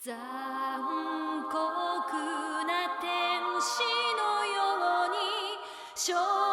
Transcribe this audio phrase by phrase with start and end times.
[0.00, 0.14] 残
[1.50, 3.82] 酷な天使
[4.16, 6.47] のように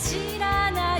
[0.00, 0.99] 知らない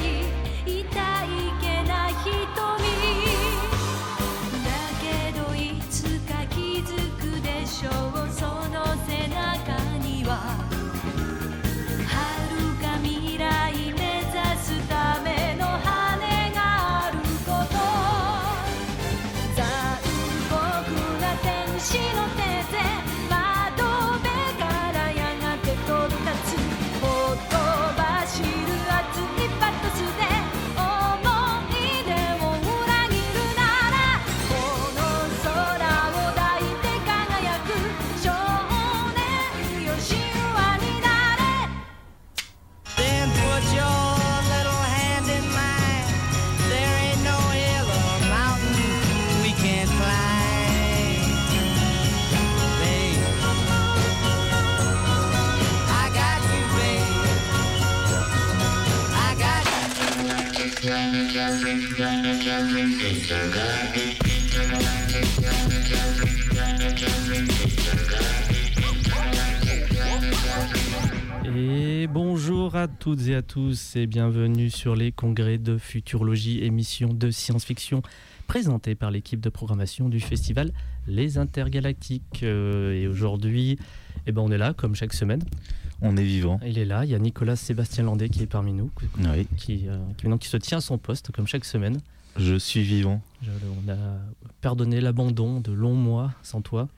[71.45, 77.09] Et bonjour à toutes et à tous et bienvenue sur les congrès de futurologie, émission
[77.15, 78.03] de science-fiction
[78.47, 80.73] présentée par l'équipe de programmation du festival
[81.07, 82.43] Les Intergalactiques.
[82.43, 83.79] Euh, et aujourd'hui,
[84.27, 85.43] eh ben, on est là comme chaque semaine.
[86.03, 86.59] On est vivant.
[86.67, 89.87] Il est là, il y a Nicolas Sébastien Landais qui est parmi nous, Oui, qui,
[89.89, 89.99] euh,
[90.39, 92.01] qui, se tient à son poste comme chaque semaine.
[92.39, 93.21] je suis vivant.
[93.43, 93.51] Je-
[93.87, 93.97] on a
[94.61, 96.89] pardonné l'abandon de longs mois sans toi.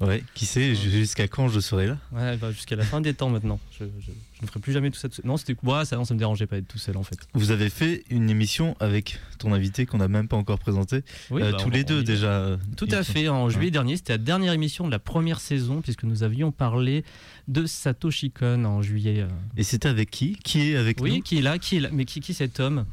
[0.00, 1.98] Ouais, qui sait jusqu'à quand je serai là?
[2.12, 3.58] Ouais, bah, jusqu'à la fin des temps maintenant.
[3.78, 5.08] Je, je- je ne ferai plus jamais tout ça.
[5.08, 5.26] tout seul.
[5.26, 7.16] Non, c'était ouais, ça, non, ça me dérangeait pas d'être tout seul en fait.
[7.34, 11.02] Vous avez fait une émission avec ton invité qu'on n'a même pas encore présenté.
[11.30, 12.26] Oui, Euh, bah, tous on- les deux déjà.
[12.28, 13.28] euh, Tout à fait.
[13.28, 17.04] En juillet dernier, c'était la dernière émission de la première saison puisque nous avions parlé
[17.48, 19.20] de Satoshi Kon en juillet.
[19.22, 19.28] euh.
[19.56, 20.36] Et c'était avec qui?
[20.44, 21.22] Qui est avec Oui, nous?
[21.22, 22.84] qui est là, qui est là, mais qui, qui cet homme?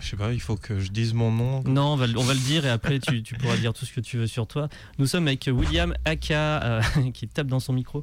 [0.00, 1.62] Je sais pas, il faut que je dise mon nom.
[1.64, 3.84] Non, on va, le- on va le dire et après tu, tu pourras dire tout
[3.84, 4.68] ce que tu veux sur toi.
[4.98, 6.82] Nous sommes avec William Aka euh,
[7.14, 8.02] qui tape dans son micro.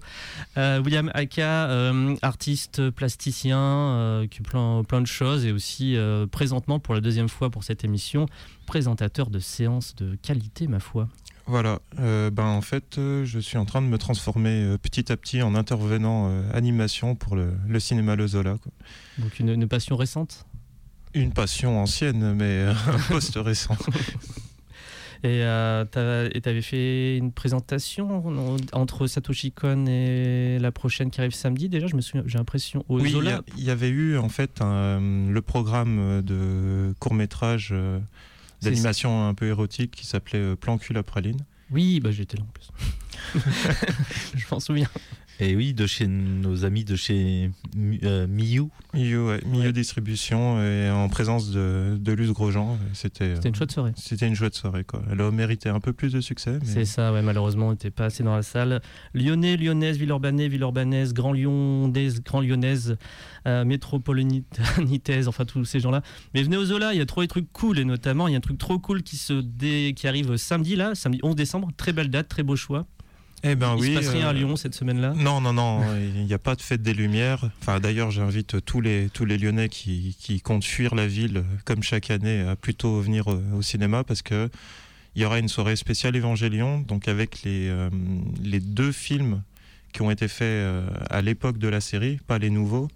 [0.57, 2.15] Euh, William Aka, euh,
[2.79, 7.29] artiste plasticien, euh, qui plein, plein de choses et aussi euh, présentement pour la deuxième
[7.29, 8.25] fois pour cette émission,
[8.65, 11.07] présentateur de séances de qualité, ma foi.
[11.45, 15.41] Voilà, euh, ben en fait, je suis en train de me transformer petit à petit
[15.41, 18.57] en intervenant animation pour le, le cinéma Le Zola.
[18.61, 18.71] quoi.
[19.17, 20.45] Donc une, une passion récente?
[21.15, 23.75] Une passion ancienne, mais un poste récent.
[25.23, 25.99] Et euh, tu
[26.49, 31.67] avais fait une présentation en- entre Satoshi Kon et la prochaine qui arrive samedi.
[31.67, 33.35] Déjà, je me souviens, j'ai l'impression au Oui, il y, Zola.
[33.37, 37.73] a- il y avait eu en fait un- le programme de court métrage
[38.61, 41.39] C'est d'animation un peu érotique qui s'appelait euh, Plan cul à praline.
[41.71, 42.69] Oui, bah j'étais là en plus.
[44.35, 44.89] je m'en souviens.
[45.41, 47.49] Et oui, de chez nos amis de chez
[48.03, 49.71] euh, ouais, milieu Ouais.
[49.71, 52.77] distribution et en présence de, de Luce Grosjean.
[52.91, 53.93] C'était C'était une chouette soirée.
[53.95, 54.83] C'était une chouette soirée.
[54.83, 55.01] Quoi.
[55.09, 56.59] Elle a mérité un peu plus de succès.
[56.59, 56.65] Mais...
[56.65, 58.81] C'est ça, ouais, malheureusement, on n'était pas assez dans la salle.
[59.13, 62.97] Lyonnais, Lyonnaise, Villeurbanais, Villeurbannaise, Grand Lyonnaise, Grand Lyonnaise,
[63.47, 66.01] euh, Métropolitaise, enfin tous ces gens-là.
[66.33, 68.35] Mais venez au Zola, il y a trop des trucs cool et notamment il y
[68.35, 69.93] a un truc trop cool qui, se dé...
[69.95, 71.69] qui arrive samedi là, samedi 11 décembre.
[71.77, 72.85] Très belle date, très beau choix.
[73.43, 73.89] Eh ben il oui.
[73.89, 75.13] se passe rien euh, à Lyon cette semaine-là?
[75.15, 77.49] Non, non, non, il n'y a pas de fête des Lumières.
[77.61, 81.43] Enfin, d'ailleurs, j'invite tous les, tous les Lyonnais qui, qui comptent fuir la ville, euh,
[81.65, 84.49] comme chaque année, à plutôt venir euh, au cinéma parce que
[85.15, 87.89] il y aura une soirée spéciale Évangélion, donc avec les, euh,
[88.43, 89.41] les deux films
[89.91, 92.89] qui ont été faits euh, à l'époque de la série, pas les nouveaux.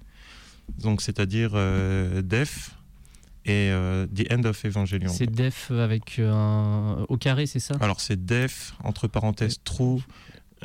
[0.77, 2.71] Donc, c'est-à-dire euh, Def
[3.45, 5.11] et euh, The End of Evangelion.
[5.11, 7.05] C'est def avec euh, un...
[7.09, 7.75] au carré, c'est ça?
[7.81, 10.01] Alors, c'est Def, entre parenthèses, trou,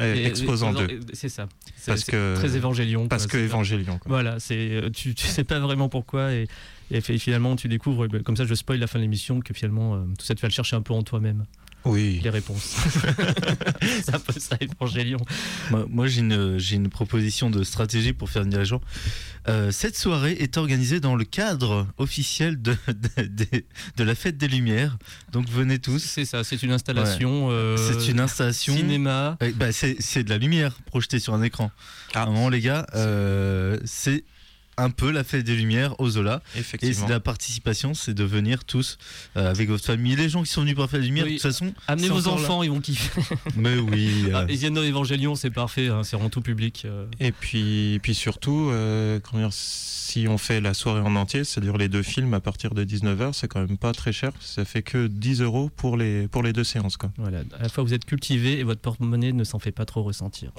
[0.00, 1.00] et Et- exposant et- 2.
[1.12, 1.48] C'est ça.
[1.86, 3.08] Parce que- très évangélion.
[3.08, 3.98] Parce quoi, que Évangélion.
[3.98, 4.08] quoi.
[4.08, 6.46] Voilà, c'est euh, tu, tu sais pas vraiment pourquoi et,
[6.90, 9.52] et fi- finalement tu découvres, euh, comme ça je spoil la fin de l'émission, que
[9.54, 11.44] finalement euh, tout ça tu vas le chercher un peu en toi-même.
[11.84, 12.20] Oui.
[12.22, 12.76] les réponses.
[14.04, 15.19] c'est un peu ça, Évangélion.
[15.70, 18.80] Moi, moi, j'ai une, j'ai une proposition de stratégie pour faire venir les gens.
[19.48, 23.64] Euh, cette soirée est organisée dans le cadre officiel de, de, de-
[23.96, 24.98] de la fête des Lumières.
[25.32, 26.00] Donc venez tous.
[26.02, 27.48] C'est ça, c'est une installation.
[27.50, 28.74] euh, C'est une installation.
[28.76, 29.38] Cinéma.
[29.42, 31.70] Euh, bah, c'est c'est de la lumière projetée sur un écran.
[32.14, 34.24] À un moment, les gars, euh, c'est
[34.78, 36.42] un peu la fête des Lumières au Zola.
[36.56, 37.06] Et Effectivement.
[37.06, 38.96] c'est la participation, c'est de venir tous
[39.36, 40.16] euh, avec votre famille.
[40.16, 41.32] Les gens qui sont venus pour la fête des Lumières, Oui.
[41.32, 41.75] de toute façon.
[41.86, 42.28] Amenez vos là.
[42.28, 43.20] enfants, ils vont kiffer.
[43.56, 44.25] Mais oui.
[44.28, 46.82] euh, Ah, ils viennent dans Évangélion, c'est parfait, hein, c'est en tout public.
[46.86, 47.06] euh.
[47.20, 49.19] Et puis, et puis surtout, euh,
[49.50, 53.32] si on fait la soirée en entier, c'est-à-dire les deux films à partir de 19h,
[53.34, 54.32] c'est quand même pas très cher.
[54.40, 56.96] Ça fait que 10 euros pour les, pour les deux séances.
[56.96, 57.10] Quoi.
[57.19, 60.02] Voilà, à la fois vous êtes cultivé et votre porte-monnaie ne s'en fait pas trop
[60.02, 60.50] ressentir.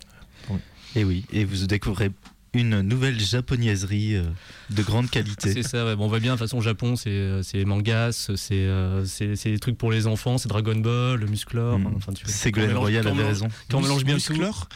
[0.95, 2.12] Et oui, et vous découvrez
[2.54, 4.24] une nouvelle japonaiserie euh,
[4.69, 5.54] de grande qualité.
[5.54, 5.96] C'est ça, ouais.
[5.96, 9.06] bon, on voit bien, de toute façon, au Japon, c'est euh, c'est mangas, c'est euh,
[9.06, 11.78] c'est c'est des trucs pour les enfants, c'est Dragon Ball, le Musclor.
[11.80, 11.94] Mm.
[11.98, 13.48] Enfin, tu Ségolène Royal avait raison.
[13.69, 14.34] Quand on mélange bien tout.
[14.34, 14.68] Musclor,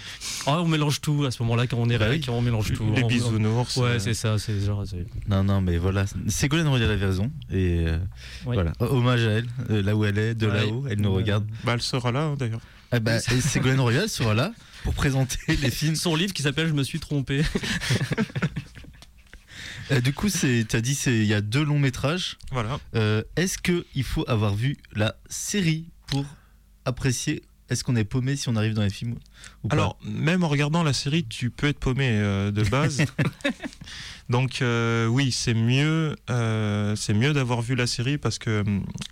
[0.46, 2.22] Ah, on mélange tout à ce moment-là, quand on est Bah oui.
[2.22, 2.92] quand on mélange tout.
[2.96, 3.78] les On- bisounours.
[3.78, 4.84] Ouais, euh, c'est ça, c'est genre.
[4.86, 6.06] c'est- Non, non, mais voilà.
[6.28, 7.32] Ségolène Royal avait raison.
[7.52, 7.98] Et euh,
[8.46, 8.56] Ouais.
[8.56, 8.74] voilà.
[8.80, 10.54] Hommage à elle, euh, là où elle est, de Ouais.
[10.54, 11.18] là-haut, elle nous Ouais.
[11.18, 11.46] regarde.
[11.64, 12.62] bah, elle sera là hein, d'ailleurs.
[12.92, 14.52] Ah bah, et Ségolène Royal sera là
[14.84, 15.96] pour présenter les films.
[15.96, 17.42] Son livre qui s'appelle Je me suis trompé.
[19.92, 22.38] Euh, du coup, c'est, t'as dit, c'est, il y a deux longs métrages.
[22.52, 22.80] Voilà.
[22.96, 26.26] Euh, est-ce que il faut avoir vu la série pour
[26.86, 29.16] apprécier Est-ce qu'on est paumé si on arrive dans les films
[29.62, 29.76] ou pas?
[29.76, 33.04] Alors, même en regardant la série, tu peux être paumé euh, de base.
[34.30, 38.64] Donc, euh, oui, c'est mieux, euh, c'est mieux d'avoir vu la série parce que,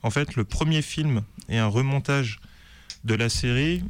[0.03, 2.39] en fait, le premier film est un remontage
[3.03, 3.83] de la série,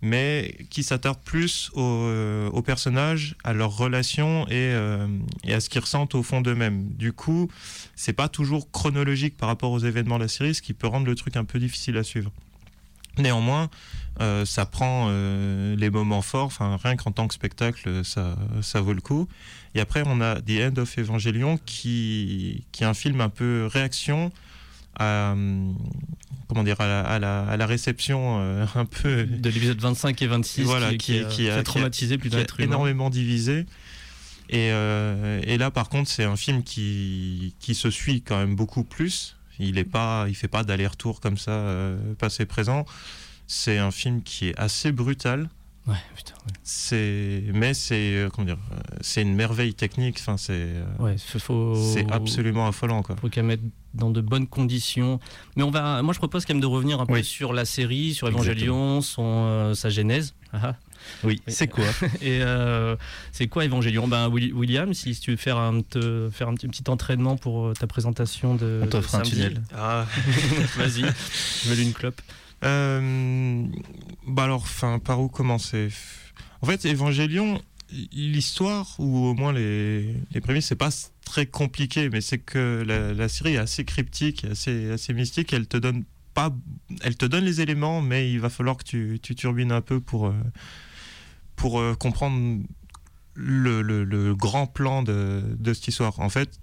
[0.00, 5.06] mais qui s'attarde plus aux, euh, personnages, à leurs relations et, euh,
[5.44, 6.88] et à ce qu'ils ressentent au fond d'eux-mêmes.
[6.90, 7.50] Du coup,
[7.96, 11.06] c'est pas toujours chronologique par rapport aux événements de la série, ce qui peut rendre
[11.06, 12.30] le truc un peu difficile à suivre.
[13.16, 13.68] Néanmoins,
[14.20, 18.92] euh, ça prend les moments forts, enfin rien qu'en tant que spectacle, ça, ça vaut
[18.92, 19.26] le coup.
[19.74, 23.66] Et après, on a The End of Evangelion, qui, qui est un film un peu
[23.66, 24.30] réaction
[24.98, 25.34] à,
[26.48, 30.20] comment dire, à la, à la, à la réception euh, un peu de l'épisode 25
[30.22, 32.66] et 26 Voilà, qui, qui- qui, a qui a- plus d'un a être humain.
[32.68, 33.66] énormément divisé.
[34.50, 38.56] Et, euh, et là, par contre, c'est un film qui, qui se suit quand même
[38.56, 39.36] beaucoup plus.
[39.58, 42.86] Il est pas, il fait pas d'aller-retour comme ça, euh, passé-présent.
[43.46, 45.50] C'est un film qui est assez brutal.
[45.86, 46.34] Ouais, putain.
[46.46, 46.52] ouais.
[46.62, 48.58] C'est, mais c'est, comment dire,
[49.00, 50.18] c'est une merveille technique.
[50.20, 50.68] Enfin, c'est,
[50.98, 53.16] Ouais, faut, faut- c'est absolument affolant, quoi.
[53.16, 53.60] faut qu'elle mette
[53.98, 55.20] dans de bonnes conditions.
[55.56, 58.14] Mais on va, moi je propose quand même de revenir un peu sur la série,
[58.14, 60.34] sur Evangelion, son, euh, sa genèse.
[60.52, 60.76] Ah ah.
[61.24, 61.52] Oui, Oui.
[61.54, 61.84] c'est quoi?
[62.22, 62.96] Et euh,
[63.32, 64.08] c'est quoi Evangelion?
[64.08, 67.66] Ben Willi- William, si tu veux faire un, te, faire un petit, petit entraînement pour
[67.68, 68.80] euh, ta présentation de.
[68.82, 69.62] On t'offre un tunnel.
[69.76, 70.06] Ah.
[70.76, 71.02] Vas-y,
[71.64, 72.20] je mets une clope.
[72.64, 73.64] Euh,
[74.26, 75.88] bah alors, enfin, par où commencer?
[76.62, 77.60] En fait, Évangélion,
[78.12, 80.90] l'histoire, ou au moins les, les prémices, c'est pas
[81.24, 85.52] très compliqué, mais c'est que la, série est assez cryptique, assez, assez mystique.
[85.52, 86.04] Elle te donne
[86.34, 86.54] pas,
[87.02, 90.00] elle te donne les éléments, mais il va falloir que tu, tu turbines un peu
[90.00, 90.34] pour, euh,
[91.56, 92.62] pour euh, comprendre
[93.34, 96.18] le, le- le grand plan de, de cette histoire.
[96.20, 96.60] En fait,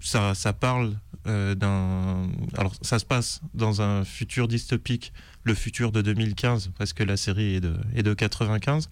[0.00, 0.96] ça, ça parle
[1.26, 2.26] euh.
[2.56, 5.12] Alors, ça se passe dans un futur dystopique,
[5.44, 8.90] le futur de 2015, parce que la série est de, est de 95.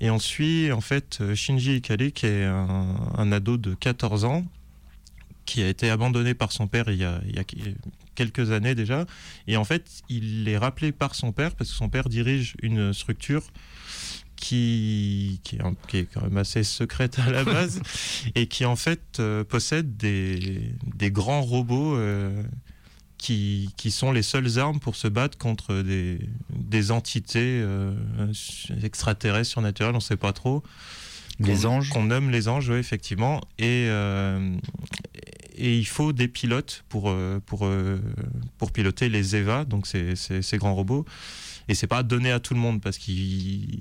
[0.00, 4.24] Et on suit, en fait, euh, Shinji Ikari, qui est un, un ado de 14
[4.24, 4.44] ans,
[5.46, 7.44] qui a été abandonné par son père il y a, il y a
[8.14, 9.06] quelques années déjà.
[9.46, 12.92] Et en fait, il est rappelé par son père, parce que son père dirige une
[12.92, 13.42] structure
[14.40, 17.80] qui, qui, est, un- qui est quand même assez secrète à la base
[18.34, 22.42] et qui en fait euh, possède des, des grands robots euh,
[23.18, 26.18] qui, qui sont les seules armes pour se battre contre des,
[26.50, 27.94] des entités euh,
[28.82, 30.62] extraterrestres, surnaturelles, on ne sait pas trop.
[31.38, 33.40] Les anges Qu'on nomme les anges, oui, effectivement.
[33.58, 33.86] Et,
[35.56, 37.14] et il faut des pilotes pour,
[37.46, 37.66] pour,
[38.58, 41.06] pour piloter les EVA, donc ces, ces, ces grands robots.
[41.68, 43.80] Et c'est pas donné à tout le monde parce qu'il.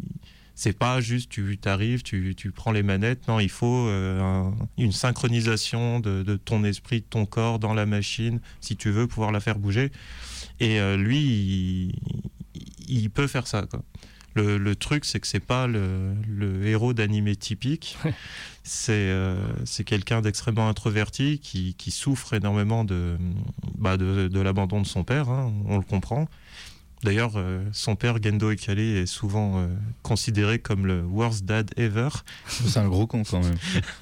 [0.61, 3.25] C'est pas juste tu t'arrives, tu, tu prends les manettes.
[3.29, 7.73] Non, il faut euh, un- une synchronisation de, de ton esprit, de ton corps dans
[7.73, 9.89] la machine, si tu veux pouvoir la faire bouger.
[10.59, 11.93] Et euh, lui, il,
[12.89, 13.61] il peut faire ça.
[13.71, 13.83] Quoi.
[14.35, 17.97] Le, le truc, c'est que c'est pas le, le héros d'animé typique.
[18.63, 23.15] c'est euh, c'est quelqu'un d'extrêmement introverti qui, qui souffre énormément de,
[23.77, 25.29] bah, de, de l'abandon de son père.
[25.29, 26.27] hein, on le comprend.
[27.03, 29.67] D'ailleurs, euh, son père, Gendo Ekale, est souvent euh,
[30.03, 32.09] considéré comme le worst dad ever.
[32.47, 33.55] C'est un gros con quand même.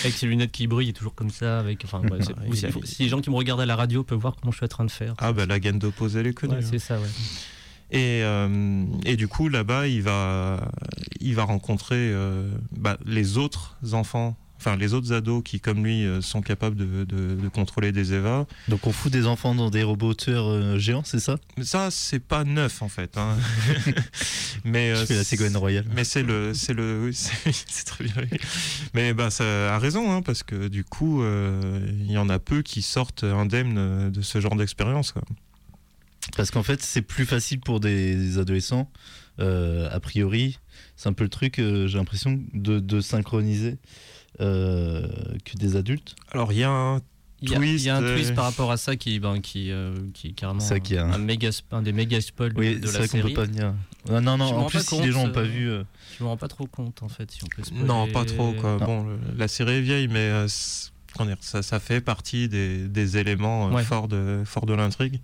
[0.00, 1.58] Avec ses lunettes qui brillent, toujours comme ça.
[1.58, 4.18] Avec, enfin, ouais, Ah, il si, les gens qui me regardent à la radio peuvent
[4.18, 5.14] voir comment je suis en train de faire.
[5.18, 6.54] Ah, bah la Gendo Pose, elle est connue.
[6.54, 6.68] Ouais, hein.
[6.70, 7.08] c'est ça, ouais.
[7.92, 10.66] Et, euh, et du coup, là-bas, il va,
[11.20, 16.04] il va rencontrer euh, bah, les autres enfants, enfin les autres ados qui, comme lui,
[16.06, 18.46] euh, sont capables de, de- de contrôler des EVA.
[18.68, 21.36] Donc on fout des enfants dans des robots tueurs euh, géants, c'est ça?
[21.56, 23.16] Mais ça, c'est pas neuf en fait.
[23.18, 23.36] hein.
[24.64, 25.84] Mais Je euh, fais la Ségolène Royale.
[25.94, 28.14] Mais c'est le, c'est le, oui, c'est très bien.
[28.94, 32.62] Mais bah, ça a raison, hein, parce que du coup, il y en a peu
[32.62, 35.14] qui sortent indemnes de ce genre d'expérience.
[36.36, 38.88] Parce qu'en fait, c'est plus facile pour des adolescents,
[39.40, 40.58] euh, a priori.
[40.96, 43.76] C'est un peu le truc, euh, j'ai l'impression, de, de synchroniser
[44.40, 45.06] euh,
[45.44, 46.14] que des adultes.
[46.32, 47.00] Alors il y a un
[47.40, 49.40] Il y, a, il y a un Twist, euh, par rapport à ça qui, ben,
[49.40, 52.52] qui, euh, qui est carrément Ça qui a un- un, méga, un des méga spoils
[52.56, 53.34] Oui, de c'est la vrai qu'on peut série.
[53.34, 53.74] pas venir.
[54.08, 55.68] Ah, non, non, Je en plus, si les gens n'ont pas vu.
[55.68, 55.82] euh,
[56.18, 57.84] Je me rends pas trop compte en fait si on peut spoiler.
[57.84, 58.52] Non, pas trop.
[58.52, 58.78] Quoi.
[58.80, 58.86] Non.
[58.86, 60.90] Bon, le- la série est vieille, mais euh, c'est-
[61.24, 63.82] dire, ça, ça fait partie des, des éléments euh, Ouais.
[63.84, 65.20] forts de, forts de l'intrigue.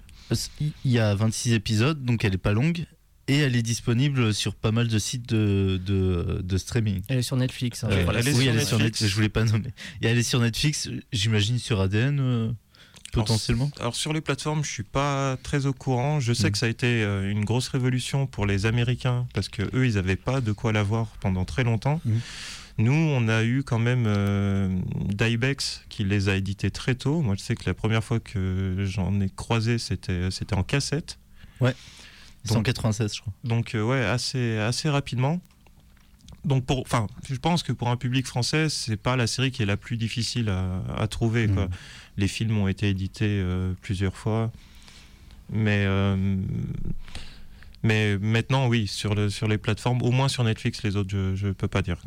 [0.84, 2.84] Il y a 26 épisodes, donc elle est pas longue.
[3.28, 7.02] Et elle est disponible sur pas mal de sites de, de, de streaming.
[7.08, 7.85] Elle est sur Netflix.
[7.85, 9.06] hein, Euh, elle est oui, elle est sur Netflix.
[9.11, 9.68] Je voulais pas nommer.
[10.02, 12.50] Et elle est sur Netflix, j'imagine sur ADN euh,
[13.12, 13.70] potentiellement.
[13.80, 16.20] Alors sur les plateformes, je suis pas très au courant.
[16.20, 16.52] Je sais Mm.
[16.52, 19.94] que ça a été euh, une grosse révolution pour les Américains parce que eux, ils
[19.94, 22.00] n'avaient pas de quoi l'avoir pendant très longtemps.
[22.04, 22.12] Mm.
[22.80, 24.68] Nous, on a eu quand même euh,
[25.06, 27.20] Dybex qui les a édités très tôt.
[27.23, 31.18] Moi, je sais que la première fois que j'en ai croisé, c'était c'était en cassette.
[31.61, 31.75] C'est
[32.50, 33.33] en 96, je crois.
[33.45, 35.40] Donc euh, ouais, assez assez rapidement.
[36.45, 39.62] Donc pour, enfin, je pense que pour un public français, c'est pas la série qui
[39.62, 41.49] est la plus difficile à, à trouver.
[41.49, 41.66] Quoi.
[41.66, 41.71] Mm.
[42.16, 44.50] Les films ont été édités euh, plusieurs fois,
[45.52, 46.37] mais euh,
[47.83, 51.35] mais maintenant oui, sur le sur les plateformes, au moins sur Netflix, les autres, je
[51.35, 51.99] je peux pas dire.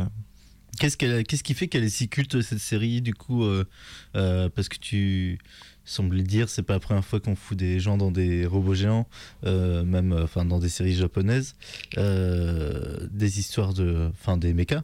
[0.79, 3.65] Qu'est-ce, qu'elle- qu'est-ce qui fait qu'elle est si culte cette série du coup euh,
[4.13, 5.37] Parce que tu
[5.85, 9.07] semblais dire, c'est pas la première fois qu'on fout des gens dans des robots géants,
[9.45, 11.55] euh, même euh, enfin dans des séries japonaises,
[11.97, 14.83] euh, des histoires de, enfin des mechas,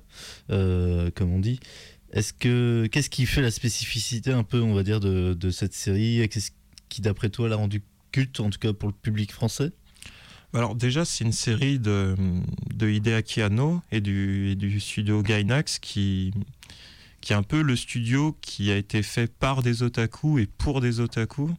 [0.49, 1.59] comme on dit.
[2.13, 5.73] Est-ce que qu'est-ce qui fait la spécificité un peu, on va dire, de, de cette
[5.73, 6.21] série?
[6.21, 6.51] Et Qu'est-ce
[6.89, 9.71] qui d'après toi l'a rendu culte, en tout cas pour le public français?
[10.53, 12.15] Alors déjà, c'est une série de,
[12.73, 16.31] de Hideaki Anno et du, et du studio Gainax qui,
[17.27, 20.79] qui est un peu le studio qui a été fait par des otaku et pour
[20.79, 21.49] des otaku.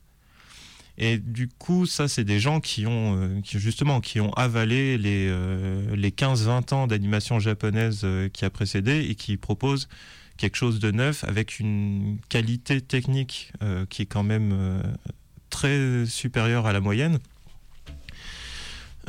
[0.97, 5.27] Et du coup, ça, c'est des gens qui ont, euh, justement, qui ont avalé les,
[5.29, 9.91] euh, les 15-20 ans d'animation japonaise euh, qui a précédé et qui proposent
[10.39, 14.83] quelque chose de neuf avec une qualité technique euh, qui est quand même euh,
[15.51, 17.19] très supérieure à la moyenne.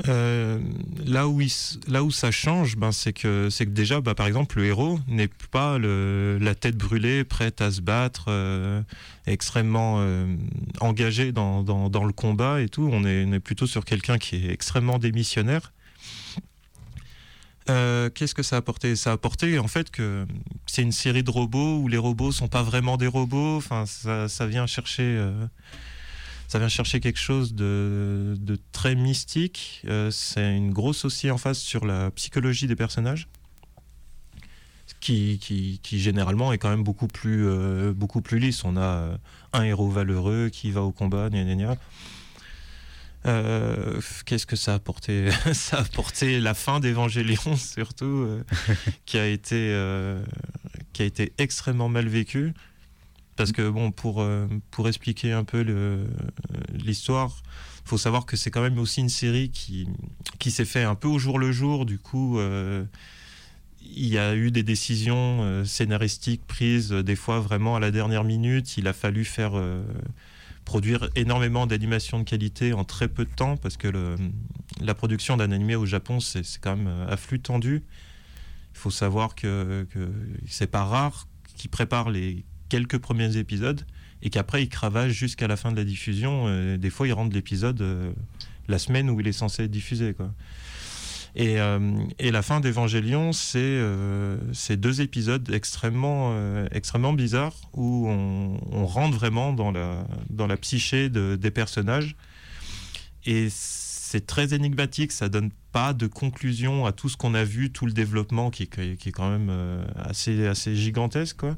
[0.07, 0.59] Euh,
[1.05, 1.41] là, où
[1.87, 5.29] là où ça change, ben, c'est que, que déjà, bah, par exemple, le héros n'est
[5.51, 8.81] pas la tête brûlée, prête à se battre, euh,
[9.27, 10.35] extrêmement euh,
[10.79, 12.89] engagé dans, dans- le combat et tout.
[12.91, 15.73] On est, plutôt sur quelqu'un qui est extrêmement démissionnaire.
[17.67, 18.95] Qu'est-ce que ça a apporté?
[18.95, 20.25] Ça a apporté en fait que
[20.65, 23.57] c'est une série de robots où les robots sont pas vraiment des robots.
[23.57, 25.23] Enfin, ça, vient chercher
[26.49, 28.35] ça vient chercher quelque chose de,
[28.71, 29.83] très mystique.
[29.85, 33.27] Euh, c'est une grosse aussi en face sur la psychologie des personnages,
[34.99, 37.93] qui, généralement est quand même beaucoup plus, euh,
[38.31, 38.63] lisse.
[38.63, 39.17] On a euh,
[39.53, 41.77] un héros valeureux qui va au combat, gna gna gna.
[44.25, 48.27] Qu'est-ce que ça a apporté Ça a apporté la fin d'Evangélion, surtout,
[49.05, 49.71] qui, a été,
[50.93, 52.55] qui a été extrêmement mal vécue.
[53.39, 56.07] Parce que, bon, pour, euh, pour expliquer un peu le-
[56.73, 57.41] l'histoire,
[57.85, 59.87] il faut savoir que c'est quand même aussi une série qui,
[60.39, 61.85] qui s'est fait un peu au jour le jour.
[61.85, 62.83] Du coup, euh,
[63.81, 67.91] il y a eu des décisions euh, scénaristiques prises euh, des fois vraiment à la
[67.91, 68.77] dernière minute.
[68.77, 69.85] Il a fallu faire euh,
[70.65, 74.17] produire énormément d'animations de qualité en très peu de temps parce que
[74.81, 77.83] la production d'un animé au Japon, c'est quand même euh, à flux tendu.
[78.73, 80.11] Il faut savoir que, que
[80.45, 83.81] c'est pas rare qu'ils préparent les quelques premiers épisodes
[84.21, 86.45] et qu'après ils cravagent jusqu'à la fin de la diffusion.
[86.47, 88.11] Euh, des fois, ils rendent l'épisode euh,
[88.67, 90.13] la semaine où il est censé être diffusé.
[90.13, 90.31] Quoi.
[91.35, 91.79] Et, euh,
[92.17, 94.37] et la fin d'Evangélion, c'est euh,
[94.77, 96.35] deux épisodes extrêmement,
[96.71, 102.15] extrêmement bizarres où on, rentre vraiment dans la, dans la psyché de- des personnages.
[103.25, 107.71] Et c'est très énigmatique, ça donne pas de conclusion à tout ce qu'on a vu,
[107.71, 111.37] tout le développement qui, est- qui est quand même euh, assez, assez gigantesque.
[111.37, 111.55] Quoi.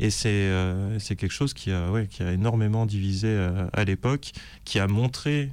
[0.00, 4.32] Et c'est euh, quelque chose qui a, ouais, qui a énormément divisé euh, à l'époque,
[4.64, 5.52] qui a montré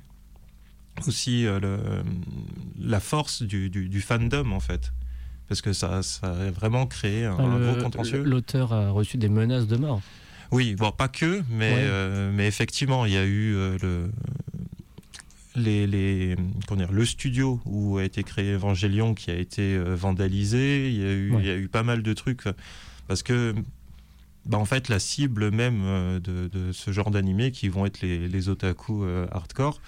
[1.07, 2.03] aussi euh, le-
[2.79, 4.91] la force du, du- du fandom en fait.
[5.47, 8.23] Parce que ça, ça a vraiment créé un, gros contentieux.
[8.23, 10.01] L'auteur a reçu des menaces de mort.
[10.51, 12.31] Oui, bon, pas que, mais, Ouais.
[12.33, 14.11] mais effectivement, il y a eu le,
[15.55, 16.35] les, les,
[16.67, 20.89] comment dire, le studio où a été créé Evangelion qui a été euh, vandalisé.
[20.89, 21.41] Il y, a eu, Ouais.
[21.41, 22.43] il y a eu pas mal de trucs.
[23.07, 23.53] Parce que,
[24.45, 28.01] bah, en fait, la cible même euh, de, de ce genre d'animé, qui vont être
[28.01, 29.79] les, les otaku euh, hardcore,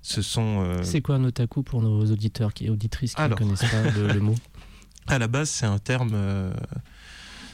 [0.00, 0.62] ce sont.
[0.64, 3.38] euh, C'est quoi un otaku pour nos auditeurs qui, et auditrices qui Alors.
[3.40, 4.34] ne connaissent pas le, le mot?
[5.08, 6.52] À la base, c'est un terme, euh,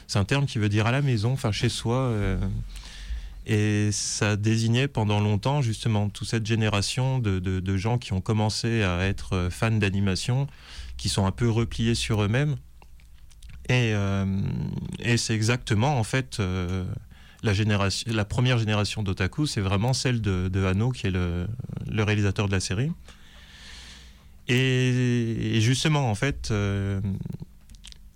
[0.05, 2.11] c'est un terme qui veut dire à la maison, enfin chez soi.
[3.49, 8.99] Et ça désignait pendant longtemps justement toute cette génération de, gens qui ont commencé à
[9.07, 10.45] être euh, fans d'animation,
[10.97, 12.57] qui sont un peu repliés sur eux-mêmes.
[13.67, 14.25] Et, euh,
[15.17, 16.85] c'est exactement en fait euh,
[17.41, 21.47] la, première génération d'otaku, c'est vraiment celle de, de Hano qui est le,
[21.89, 22.91] réalisateur de la série.
[24.47, 26.51] Et, justement, en fait,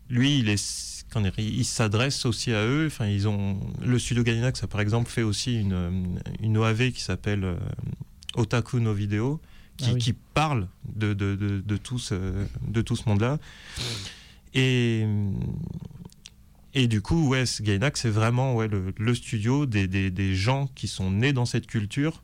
[0.10, 2.88] lui, il est, comment dire, il, il s'adresse aussi à eux.
[2.88, 7.02] Enfin, ils ont le studio Gainax a par exemple fait aussi une, une OAV qui
[7.02, 7.56] s'appelle euh,
[8.36, 9.40] Otaku no Video,
[9.78, 10.00] qui, Ah oui.
[10.00, 12.16] qui parle de, de, de, de tout ce,
[12.68, 13.38] de tout ce monde-là.
[14.54, 15.06] Et,
[16.74, 20.68] et du coup, ouais, Gainax, c'est vraiment ouais, le, le studio des, des, des gens
[20.76, 22.24] qui sont nés dans cette culture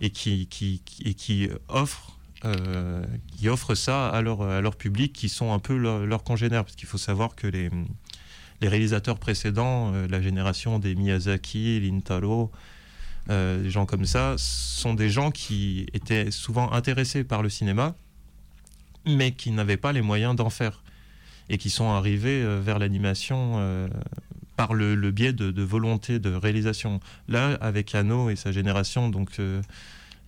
[0.00, 2.10] et qui, qui, et qui offrent
[2.44, 3.02] euh,
[3.38, 6.64] qui offrent ça à leur, à leur public qui sont un peu leur- leurs congénères.
[6.64, 7.70] Parce qu'il faut savoir que les,
[8.60, 12.50] les réalisateurs précédents, euh, la génération des Miyazaki, Lintaro,
[13.30, 17.94] euh, des gens comme ça, sont des gens qui étaient souvent intéressés par le cinéma,
[19.06, 20.82] mais qui n'avaient pas les moyens d'en faire.
[21.50, 23.60] Et qui sont arrivés euh, vers l'animation
[24.56, 27.00] par le, biais de, volonté de réalisation.
[27.28, 29.38] Là, avec Anno et sa génération, donc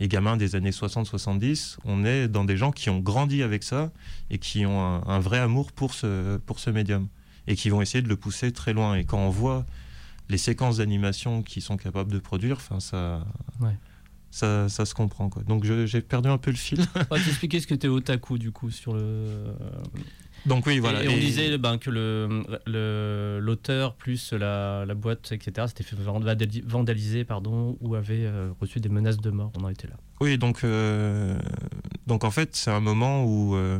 [0.00, 3.92] les gamins des années 60-70, on est dans des gens qui ont grandi avec ça
[4.30, 7.08] et qui ont un, un vrai amour pour ce, pour ce médium
[7.46, 8.94] et qui vont essayer de le pousser très loin.
[8.96, 9.64] Et quand on voit
[10.28, 13.24] les séquences d'animation qu'ils sont capables de produire, enfin ça,
[13.60, 13.76] Ouais.
[14.30, 15.42] ça, ça se comprend quoi.
[15.44, 16.80] Donc j'ai perdu un peu le fil.
[17.10, 19.26] On va t'expliquer ce que t'es otaku du coup sur le.
[20.44, 21.02] Donc oui, voilà.
[21.02, 25.66] Et, et on Et- disait ben, que le le- l'auteur plus la, la boîte, etc.,
[25.68, 29.50] s'était fait vandali- vandaliser pardon, ou avait euh, reçu des menaces de mort.
[29.58, 29.94] On en était là.
[30.20, 31.36] Oui, donc, euh,
[32.06, 33.78] donc en fait, c'est un moment où, euh,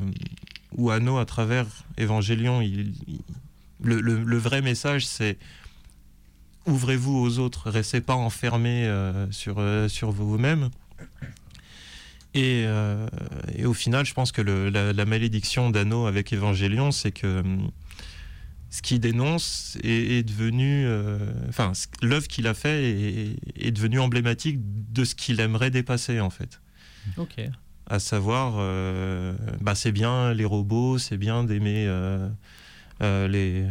[0.77, 1.67] où Anno, à travers
[1.99, 3.21] Évangélion, il, il-
[3.83, 5.37] le, le- le vrai message, c'est
[6.67, 10.71] ouvrez-vous aux autres, restez pas enfermés euh, sur, euh, sur vous-même.
[12.35, 13.07] Et, euh,
[13.55, 17.43] et au final, je pense que le- la, la malédiction d'Anno avec Évangélion, c'est que
[18.69, 20.87] ce qu'il dénonce est, est devenu.
[21.49, 24.59] Enfin, l'œuvre qu'il a fait est, est devenue emblématique
[24.93, 26.61] de ce qu'il aimerait dépasser, en fait.
[27.17, 27.41] Ok.
[27.89, 28.55] À savoir,
[29.61, 31.87] bah, c'est bien les robots, c'est bien d'aimer
[33.01, 33.65] les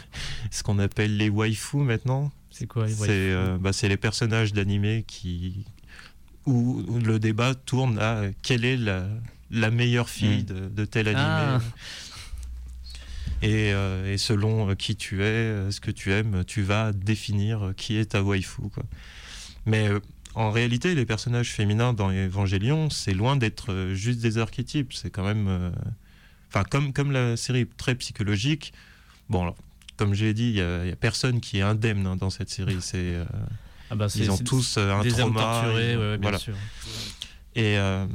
[0.50, 2.30] ce qu'on appelle les waifus maintenant.
[2.50, 5.64] C'est quoi les C'est waifus euh, bah, c'est les personnages d'animé qui
[6.46, 9.06] où le débat tourne à euh, quelle est la,
[9.50, 10.46] la meilleure fille Mm.
[10.46, 11.22] de, de tel animé.
[11.26, 11.60] Ah.
[13.42, 16.92] Et, euh, et selon euh, qui tu es, euh, ce que tu aimes, tu vas
[16.92, 18.62] définir euh, qui est ta waifu.
[18.72, 18.84] Quoi.
[19.66, 20.00] Mais euh,
[20.34, 24.92] en réalité, les personnages féminins dans Evangelion, c'est loin d'être euh, juste des archétypes.
[24.94, 25.48] C'est quand même.
[25.48, 25.70] euh,
[26.48, 28.72] Enfin, comme, comme la série est très psychologique,
[29.28, 29.56] bon, alors,
[29.96, 32.30] comme j'ai dit, il n'y a, il y a personne qui est indemne hein, dans
[32.30, 32.78] cette série.
[32.80, 33.24] C'est, euh,
[33.90, 35.40] Ah bah, ils ont tous euh, un des trauma.
[35.40, 36.38] torturés, ils- ouais, ouais, bien voilà.
[36.38, 36.56] sûr.
[37.54, 38.06] Et euh,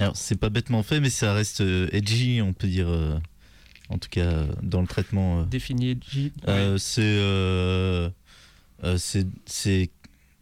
[0.00, 2.88] Alors, c'est pas bêtement fait, mais ça reste euh, edgy, on peut dire.
[2.88, 3.18] euh,
[3.88, 5.40] en tout cas, dans le traitement.
[5.40, 5.44] euh.
[5.44, 5.98] Défini.
[6.48, 8.10] Euh, c'est euh,
[8.84, 9.90] euh, c'est c'est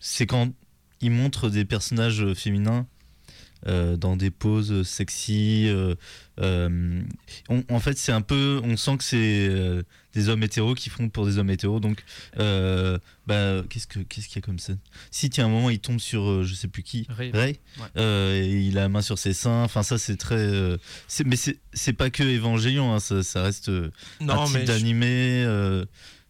[0.00, 0.50] c'est quand
[1.02, 2.86] il montre des personnages féminins
[3.66, 5.94] euh, dans des poses sexy euh,
[6.40, 7.02] euh,
[7.48, 9.82] on- en fait c'est un peu on sent que c'est euh,
[10.14, 12.04] des hommes hétéros qui font pour des hommes hétéros donc
[12.38, 14.74] euh, bah qu'est-ce que qu'est-ce qu'il y a comme ça
[15.10, 17.30] si tiens un moment il tombe sur euh, je sais plus qui Ray.
[17.32, 17.86] Ray Ouais.
[17.96, 20.76] euh, et il a la main sur ses seins enfin ça c'est très euh,
[21.08, 24.54] c'est- mais c'est c'est pas que Évangélion hein, ça, ça reste euh, non, un type
[24.54, 25.44] mais je- d'animé.
[25.46, 25.84] euh,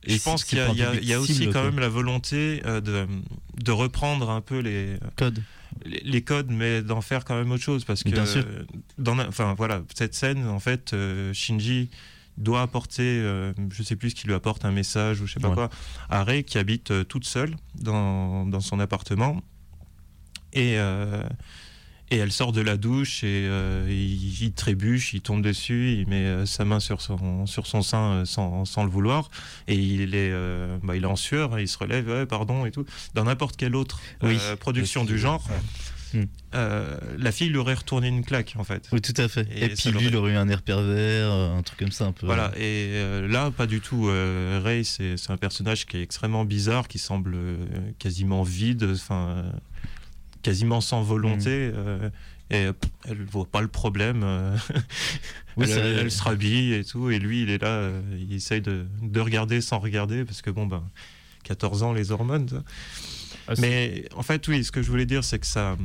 [0.06, 1.64] et je pense qu'il y a, y y aussi quand quoi.
[1.64, 3.06] même la volonté euh, de,
[3.62, 5.42] de reprendre un peu les, code.
[5.84, 7.84] Les codes, mais d'en faire quand même autre chose.
[7.84, 8.10] Parce que,
[8.98, 11.90] dans, enfin, voilà, cette scène, en fait, euh, Shinji
[12.36, 15.40] doit apporter, euh, je sais plus ce qu'il lui apporte, un message ou je sais
[15.40, 15.54] pas Ouais.
[15.54, 15.70] quoi,
[16.10, 19.40] à Rei qui habite euh, toute seule dans, dans son appartement.
[20.52, 21.22] Et, euh,
[22.10, 26.06] et elle sort de la douche et euh, il, il trébuche, il tombe dessus, il
[26.06, 29.30] met euh, sa main sur son, sur son sein euh, sans, sans le vouloir.
[29.68, 30.32] Et il est,
[30.82, 32.84] bah, il est en sueur, il se relève, ouais, pardon et tout.
[33.14, 34.38] Dans n'importe quelle autre Oui.
[34.60, 35.42] production du genre,
[36.14, 36.26] Hmm.
[37.18, 38.88] la fille lui aurait retourné une claque en fait.
[38.92, 39.48] Oui, tout à fait.
[39.52, 42.12] Et Et, puis lui, il aurait eu un air pervers, un truc comme ça un
[42.12, 42.26] peu.
[42.26, 42.92] Voilà, et
[43.28, 44.08] là, pas du tout.
[44.62, 47.36] Ray, c'est un personnage qui est extrêmement bizarre, qui semble
[47.98, 49.44] quasiment vide, enfin,
[50.44, 51.72] quasiment sans volonté.
[51.74, 52.08] euh,
[52.50, 54.22] et pff, elle voit pas le problème.
[54.22, 54.56] euh,
[55.56, 57.10] Oui, elle, se rhabille et tout.
[57.10, 60.50] Et lui, il est là, euh, il essaye de, de regarder sans regarder, parce que
[60.50, 60.82] bon, ben,
[61.44, 62.48] 14 ans, les hormones.
[62.48, 62.62] ça.
[63.48, 65.76] Ah, Mais en fait, oui, ce que je voulais dire, c'est que ça,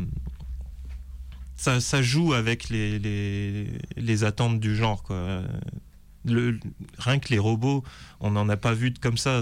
[1.56, 3.68] ça, ça joue avec les, les,
[3.98, 5.02] les attentes du genre.
[5.04, 5.44] Quoi.
[6.26, 6.60] Le,
[6.98, 7.84] rien que les robots,
[8.20, 9.40] on n'en a pas vu de comme ça.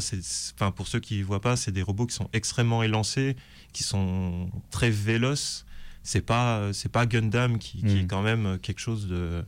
[0.56, 3.36] Enfin, pour ceux qui ne voient pas, c'est des robots qui sont extrêmement élancés,
[3.74, 5.66] qui sont très véloces.
[6.04, 9.44] C'est pas, c'est pas Gundam qui, qui est quand même quelque chose de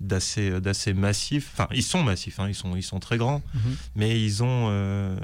[0.00, 3.76] d'assez d'assez massif enfin ils sont massifs hein, ils sont ils sont très grands Mhm.
[3.94, 5.16] mais ils ont euh,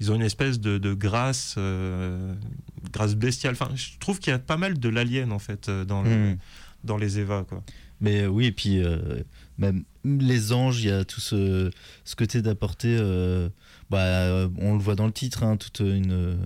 [0.00, 2.34] ils ont une espèce de, de grâce euh,
[2.92, 5.84] grâce bestiale enfin je trouve qu'il y a pas mal de l'alien en fait euh,
[5.84, 6.36] dans le- Hmm.
[6.84, 7.62] Dans les Eva quoi
[8.00, 9.22] Mais euh, oui, et puis euh,
[9.58, 11.70] même les anges, il y a tout ce,
[12.04, 12.96] ce côté d'apporter.
[13.00, 13.48] euh,
[13.90, 16.38] bah, on le voit dans le titre, hein, toute une.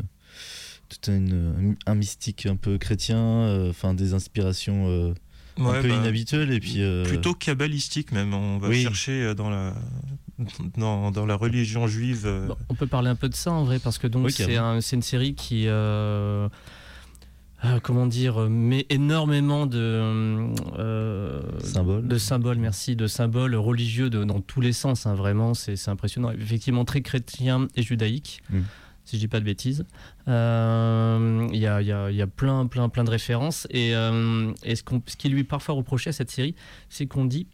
[0.88, 5.14] toute une, un mystique un peu chrétien, euh, enfin des inspirations euh,
[5.59, 8.83] un peu bah, inhabituelles et puis euh, plutôt kabbalistique même on va Oui.
[8.83, 9.75] chercher dans la
[10.77, 13.79] dans, dans la religion juive Bon, on peut parler un peu de ça en vrai,
[13.79, 15.66] parce que donc Oui, c'est un- une série qui,
[17.83, 19.79] comment dire, euh, met énormément de,
[20.79, 22.07] euh, Symboles.
[22.09, 25.07] de symboles, merci, de symboles religieux de, dans tous les sens.
[25.07, 26.31] hein, vraiment, c'est impressionnant.
[26.33, 28.42] Effectivement, très chrétien et judaïque.
[28.51, 28.61] Mm.
[29.05, 29.85] Si je dis pas de bêtises,
[30.29, 33.66] Euh, il y, a, y a- y a plein, plein, plein de références.
[33.70, 36.55] Et, euh, et ce, ce qui lui est parfois reproché à cette série,
[36.88, 37.46] c'est qu'on dit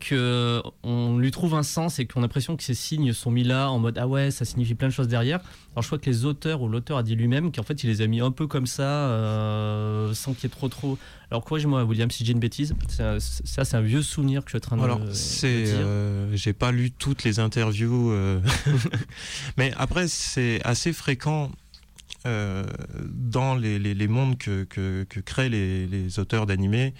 [0.00, 3.44] que on lui trouve un sens et qu'on a l'impression que ces signes sont mis
[3.44, 5.38] là en mode ah ouais ça signifie plein de choses derrière.
[5.72, 8.00] Alors je crois que les auteurs ou l'auteur a dit lui-même qu'en fait il les
[8.02, 10.98] a mis un peu comme ça euh, sans qu'il y ait trop trop.
[11.30, 12.74] Alors corrige-moi William si j'ai une bêtise.
[12.88, 15.74] Ça, ça, c'est un vieux souvenir que je suis en train de Alors, c'est, dire.
[15.78, 18.40] euh, j'ai pas lu toutes les interviews, euh,
[19.56, 21.50] mais après, c'est assez fréquent
[22.26, 22.64] euh,
[23.08, 26.92] dans les, les- les mondes que, que- que créent les, les auteurs d'animés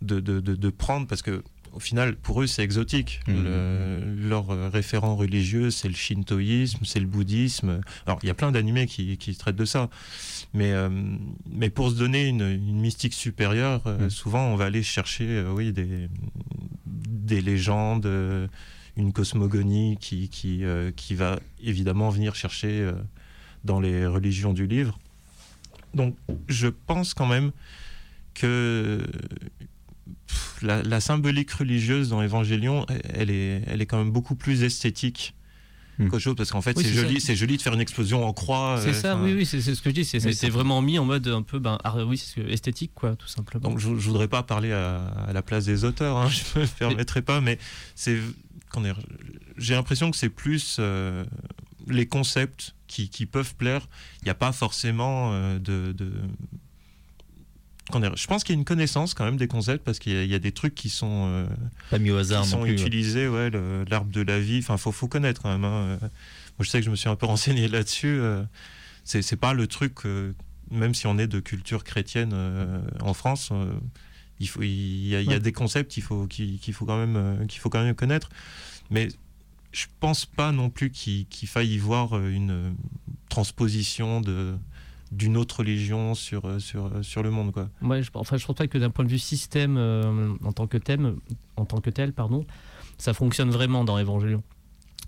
[0.00, 3.20] de, de- de- de prendre, parce que au final, pour eux, c'est exotique.
[3.26, 7.80] Le- leur référent religieux, c'est le shintoïsme, c'est le bouddhisme.
[8.06, 9.88] Alors, il y a plein d'animés qui, qui traitent de ça.
[10.54, 10.88] Mais, euh,
[11.50, 14.10] mais pour se donner une, une mystique supérieure, euh, Mhm.
[14.10, 16.08] souvent, on va aller chercher euh, oui, des,
[16.86, 18.06] des légendes,
[18.96, 20.62] une cosmogonie qui, qui,
[20.96, 22.90] qui va évidemment venir chercher
[23.64, 24.98] dans les religions du livre.
[25.94, 26.16] Donc
[26.48, 27.52] je pense quand même
[28.34, 29.06] que
[30.32, 34.62] pff, la, la symbolique religieuse dans Évangélion, elle est, elle est quand même beaucoup plus
[34.62, 35.34] esthétique
[35.98, 36.08] Hmm.
[36.08, 37.26] qu'autre chose, parce qu'en fait Oui, c'est c'est joli, ça.
[37.26, 38.78] c'est joli de faire une explosion en croix.
[38.82, 40.48] c'est euh, ça enfin, oui oui c'est c'est ce que je dis c'est c'est ça-
[40.48, 43.78] vraiment mis en mode un peu ben ah, oui c'est esthétique quoi tout simplement Donc
[43.78, 47.20] je, je voudrais pas parler à, à la place des auteurs, hein, je me permettrai
[47.20, 47.58] pas, mais
[47.94, 48.18] c'est
[48.70, 48.94] qu'on est-
[49.58, 51.24] j'ai l'impression que c'est plus euh,
[51.88, 53.86] les concepts qui, qui peuvent plaire.
[54.22, 55.92] Il n'y a pas forcément euh, de,
[58.14, 60.24] je pense qu'il y a une connaissance quand même des concepts parce qu'il y, a-
[60.24, 61.46] il y a des trucs qui sont euh,
[61.90, 62.72] pas mis au hasard qui non sont plus.
[62.72, 63.50] utilisés, ouais,
[63.88, 64.58] l'arbre de la vie.
[64.58, 65.64] Enfin, faut, faut connaître quand même.
[65.64, 65.98] hein.
[66.00, 66.08] Moi,
[66.60, 68.18] je sais que je me suis un peu renseigné là-dessus.
[68.20, 68.42] euh,
[69.04, 70.32] C'est, pas le truc, euh,
[70.70, 72.34] même si on est de culture chrétienne
[73.00, 73.50] en France,
[74.40, 75.40] il faut, il y a, il y a Ouais.
[75.40, 78.28] des concepts qu'il faut, qu'il, faut quand même, qu'il faut quand même connaître.
[78.90, 79.08] Mais
[79.72, 82.74] je pense pas non plus qu'il, faille y voir une
[83.28, 84.54] transposition de
[85.12, 87.68] d'une autre religion sur, euh, sur, euh, sur le monde quoi.
[87.82, 90.66] Ouais, je, enfin, je pense pas que d'un point de vue système euh, en tant
[90.66, 91.16] que thème,
[91.56, 92.44] en tant que tel, pardon,
[92.98, 94.42] ça fonctionne vraiment dans Évangélion.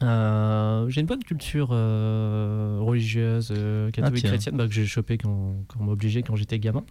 [0.03, 5.19] Euh, j'ai une bonne culture euh, religieuse, euh, catholique, Ah, chrétienne, bah, que j'ai chopé
[5.19, 6.85] quand, quand on quand j'étais gamin.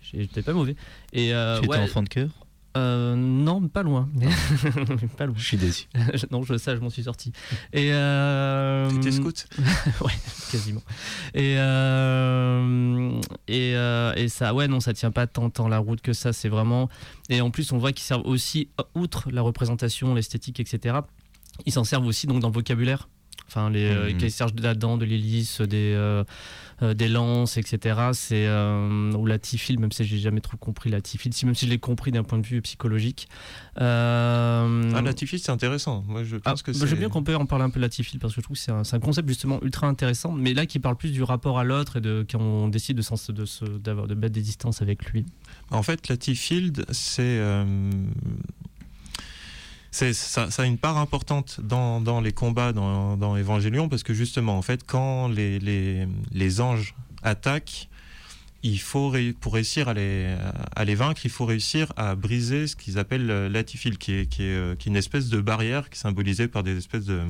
[0.00, 0.74] J'étais pas mauvais.
[1.12, 2.30] Et euh, Tu étais ouais, enfant de cœur
[2.78, 4.08] euh, non, pas loin.
[5.18, 5.34] pas loin.
[5.36, 5.86] Je suis déçu.
[6.30, 7.32] non, je, ça, je m'en suis sorti.
[7.72, 9.46] Et euh, T'étais scout
[10.00, 10.12] ouais,
[10.50, 10.82] quasiment.
[11.34, 16.00] Et, euh, et, euh, et ça, ouais, non, ça tient pas tant, tant la route
[16.00, 16.32] que ça.
[16.32, 16.88] C'est vraiment.
[17.28, 20.96] Et en plus, on voit qu'ils servent aussi, outre la représentation, l'esthétique, etc.,
[21.66, 23.08] ils s'en servent aussi donc dans le vocabulaire.
[23.48, 24.16] Enfin, les, euh, Mhm.
[24.18, 26.22] qu'ils servent de la dent, de l'hélice, des,
[26.80, 28.10] des lances, etc.
[28.12, 31.54] C'est, euh, ou la tifile, même si j'ai jamais trop compris la tifile, si, même
[31.54, 33.28] si je l'ai compris d'un point de vue psychologique.
[33.80, 36.04] Euh, Ah, la tifile, c'est intéressant.
[36.06, 36.86] Moi, je ah, pense que bah, c'est.
[36.86, 38.56] J'aime bien qu'on peut en parler un peu de la tifile parce que je trouve
[38.56, 41.64] que c'est un, concept justement ultra intéressant, mais là qui parle plus du rapport à
[41.64, 45.04] l'autre et de quand on décide de, de, se- d'avoir, de mettre des distances avec
[45.10, 45.24] lui.
[45.70, 47.22] En fait, la T-Field, c'est.
[47.22, 48.67] euh, c'est-
[49.90, 54.14] ça, ça a une part importante dans, dans les combats dans, dans Évangélion parce que
[54.14, 57.88] justement, en fait, quand les, les, les anges attaquent,
[58.62, 60.34] il faut pour réussir à les,
[60.74, 64.42] à les vaincre, il faut réussir à briser ce qu'ils appellent l'atifil, qui est, qui,
[64.42, 67.22] est, euh, qui est une espèce de barrière qui symbolisée par des espèces de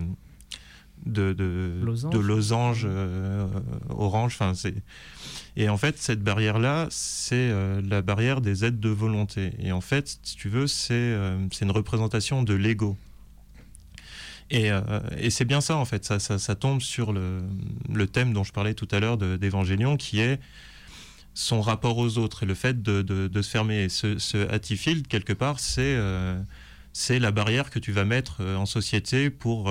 [1.06, 2.12] de, de, Losanges.
[2.12, 3.46] de losanges euh,
[3.88, 4.34] orange.
[4.34, 4.74] Enfin, c'est
[5.56, 9.52] et en fait cette barrière là, c'est euh, la barrière des aides de volonté.
[9.58, 12.96] Et en fait, si tu veux, c'est euh, c'est une représentation de l'ego.
[14.50, 14.70] Et,
[15.18, 17.40] et c'est bien ça en fait, ça, ça, ça tombe sur le,
[17.92, 20.40] le thème dont je parlais tout à l'heure de- d'Évangélion, qui est
[21.34, 23.82] son rapport aux autres et le fait de, de- se fermer.
[23.84, 24.46] Et ce, ce
[25.08, 25.98] quelque part, c'est
[26.94, 29.70] c'est la barrière que tu vas mettre en société pour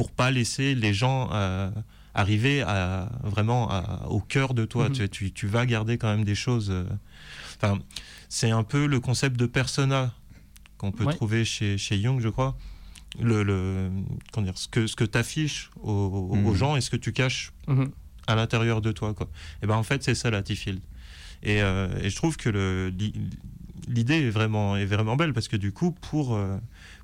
[0.00, 1.70] pour pas laisser les gens euh,
[2.14, 4.88] arriver à, vraiment à- au cœur de toi.
[4.88, 4.94] Mhm.
[4.94, 6.70] tu, tu, tu vas garder quand même des choses.
[6.70, 6.84] euh,
[7.56, 7.78] Enfin,
[8.30, 10.14] c'est un peu le concept de persona
[10.78, 11.12] qu'on peut Ouais.
[11.14, 12.56] trouver chez, chez Jung, je crois.
[13.20, 13.90] Le, le-
[14.32, 15.90] comment dire, ce que, ce que tu affiches aux,
[16.32, 16.54] aux Mhm.
[16.54, 17.90] gens et ce que tu caches Mhm.
[18.26, 19.12] à l'intérieur de toi.
[19.12, 19.28] Quoi.
[19.62, 20.80] Et ben en fait, c'est ça la T-Field.
[21.42, 23.12] Et, euh, et je trouve que le- l'i-
[23.86, 26.38] l'idée est vraiment, est vraiment belle parce que du coup, pour,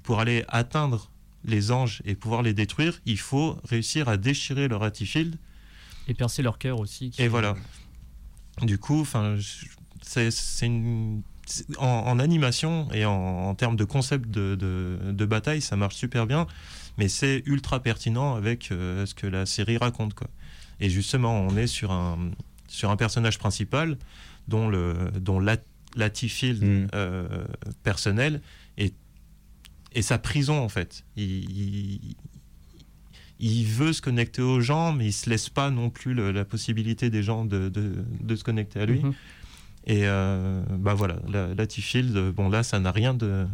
[0.03, 1.11] pour aller atteindre
[1.47, 5.37] les anges et pouvoir les détruire, il faut réussir à déchirer leur T-Field.
[6.09, 7.11] Et percer leur cœur aussi.
[7.11, 7.55] qui- Et voilà.
[8.63, 9.37] Du coup, enfin,
[10.03, 10.31] c'est
[10.67, 11.23] une
[11.79, 15.95] en, en animation et en, en termes de concept de, de- de bataille, ça marche
[15.95, 16.47] super bien,
[16.99, 20.15] mais c'est ultra pertinent avec euh, ce que la série raconte.
[20.15, 20.29] Quoi.
[20.81, 22.31] Et justement, on est sur un,
[22.67, 23.97] sur un personnage principal
[24.49, 25.57] dont, le, dont la,
[25.97, 26.89] la T-Field Mm.
[26.95, 27.45] euh,
[27.85, 28.41] personnel
[29.97, 31.05] est sa prison en fait.
[31.17, 32.01] Il, il,
[33.39, 36.45] il veut se connecter aux gens, mais il se laisse pas non plus le- la
[36.45, 39.01] possibilité des gens de, de- de se connecter à lui.
[39.01, 39.15] Mhm.
[39.89, 43.47] Et euh, bah voilà, la, la T-Field, bon là, ça n'a rien de,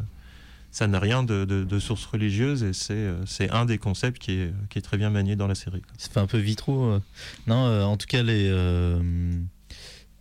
[0.71, 4.33] ça n'a rien de, de- de source religieuse et c'est, euh, un des concepts qui
[4.33, 5.83] est, qui est très bien manié dans la série.
[5.99, 6.85] Ça fait un peu vitro.
[6.85, 7.01] euh.
[7.47, 8.49] Non, euh, en tout cas, les.
[8.49, 9.03] euh,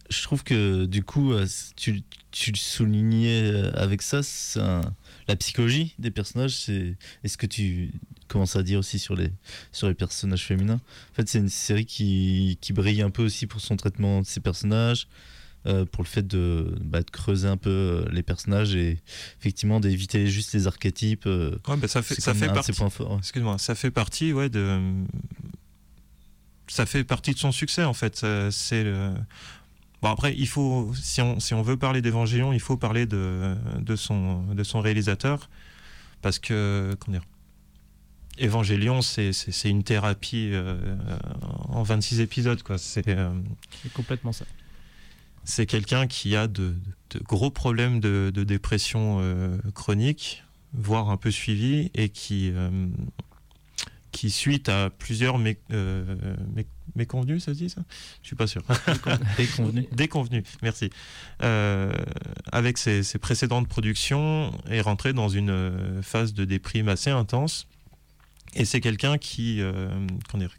[0.09, 1.33] je trouve que du coup,
[1.77, 4.81] tu, tu le soulignais avec ça, c'est un-
[5.27, 6.55] la psychologie des personnages.
[6.55, 7.91] C'est et ce que tu
[8.27, 9.29] commences à dire aussi sur les
[9.71, 10.81] sur les personnages féminins?
[11.11, 14.25] En fait, c'est une série qui, qui brille un peu aussi pour son traitement de
[14.25, 15.07] ses personnages.
[15.67, 18.97] euh, pour le fait de, bah, de creuser un peu euh, les personnages et
[19.39, 21.27] effectivement d'éviter juste les archétypes.
[21.27, 22.73] euh, Ouais, bah, ça fait, ça fait partie.
[22.73, 23.17] ses points forts.
[23.19, 24.79] Excuse-moi, ça fait partie, ouais, de.
[26.67, 28.25] Ça fait partie de son succès, en fait.
[28.51, 29.13] C'est le-
[30.01, 33.55] Bon, après, il faut, si on, si on veut parler d'Évangélion, il faut parler de,
[33.79, 35.49] de, son, de son réalisateur.
[36.21, 37.27] Parce que, comment dire,
[38.37, 39.31] Évangélion, c'est
[39.65, 40.95] une thérapie euh,
[41.69, 42.77] en 26 épisodes, quoi.
[42.77, 43.07] C'est.
[43.09, 43.29] euh,
[43.83, 44.45] C'est complètement ça.
[45.43, 46.73] c'est quelqu'un qui a de,
[47.11, 52.51] de gros problèmes de, de dépression euh, chronique, voire un peu suivi, et qui,
[54.11, 57.81] qui suite à plusieurs mé, mé- méconvenus, ça se dit ça?
[58.21, 58.63] Je suis pas sûr.
[59.37, 59.87] Déconvenu.
[59.91, 60.89] Déconvenu, merci.
[61.43, 61.93] Euh,
[62.51, 67.67] avec ses, ses précédentes productions, est rentré dans une euh, phase de déprime assez intense.
[68.53, 69.89] Et c'est quelqu'un qui, euh,
[70.35, 70.55] dire,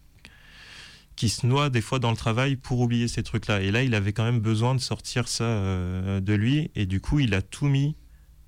[1.16, 3.60] qui se noie des fois dans le travail pour oublier ces trucs-là.
[3.60, 6.70] Et là, il avait quand même besoin de sortir ça euh, de lui.
[6.74, 7.96] Et du coup, il a tout mis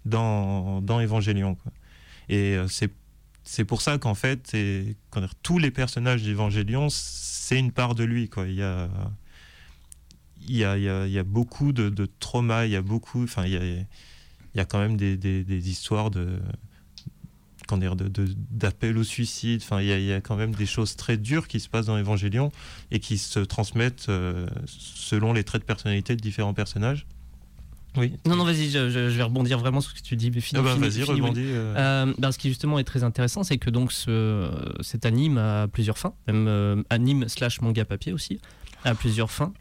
[0.04, 0.98] dans, dans
[1.54, 1.72] quoi.
[2.28, 2.56] Et
[3.44, 6.88] c'est pour ça qu'en fait, et, dire, tous les personnages d'Évangélion,
[7.44, 8.28] c'est une part de lui.
[8.28, 8.46] Quoi.
[8.48, 8.88] Il y a
[10.48, 13.44] il y a, il y a- beaucoup de, de traumas, il y a beaucoup, enfin,
[13.46, 13.86] il y a, il
[14.54, 16.38] y a quand même des, des- histoires de,
[18.50, 19.60] d'appel au suicide.
[19.62, 21.86] Enfin, il y, a, y a quand même des choses très dures qui se passent
[21.86, 22.52] dans Évangélion
[22.90, 27.06] et qui se transmettent euh, selon les traits de personnalité de différents personnages.
[27.96, 28.12] Oui.
[28.26, 30.30] Non, non, vas-y, je, vais rebondir vraiment sur ce que tu dis.
[30.30, 31.42] Mais Ah bah, vas-y, rebondis.
[31.44, 31.74] euh.
[31.76, 35.68] Euh, ben, ce qui justement est très intéressant, c'est que donc ce, cet anime a
[35.68, 38.40] plusieurs fins, même euh, anime slash manga papier aussi,
[38.84, 39.52] a plusieurs fins.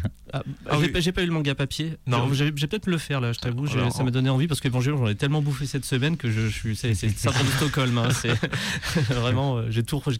[0.32, 0.88] Ah, Ah j'ai oui.
[0.92, 1.96] pas- pas eu le manga papier.
[2.06, 2.30] Non.
[2.32, 3.66] J'ai peut-être le faire là, je t'avoue.
[3.68, 6.48] Ça m'a donné envie parce que Evangelion, j'en ai tellement bouffé cette semaine que je,
[6.48, 6.74] suis.
[6.76, 7.96] C'est syndrome de Stockholm.
[7.98, 8.34] hein, c'est
[9.14, 9.58] vraiment.
[9.58, 10.18] euh, J'ai tout refait.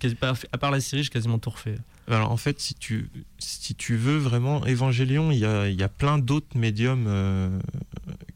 [0.53, 1.77] À part la série, j'ai quasiment tout refait.
[2.09, 5.89] Alors en fait, si tu, si tu veux vraiment Évangélion, il y a, y a
[5.89, 7.59] plein d'autres médiums euh,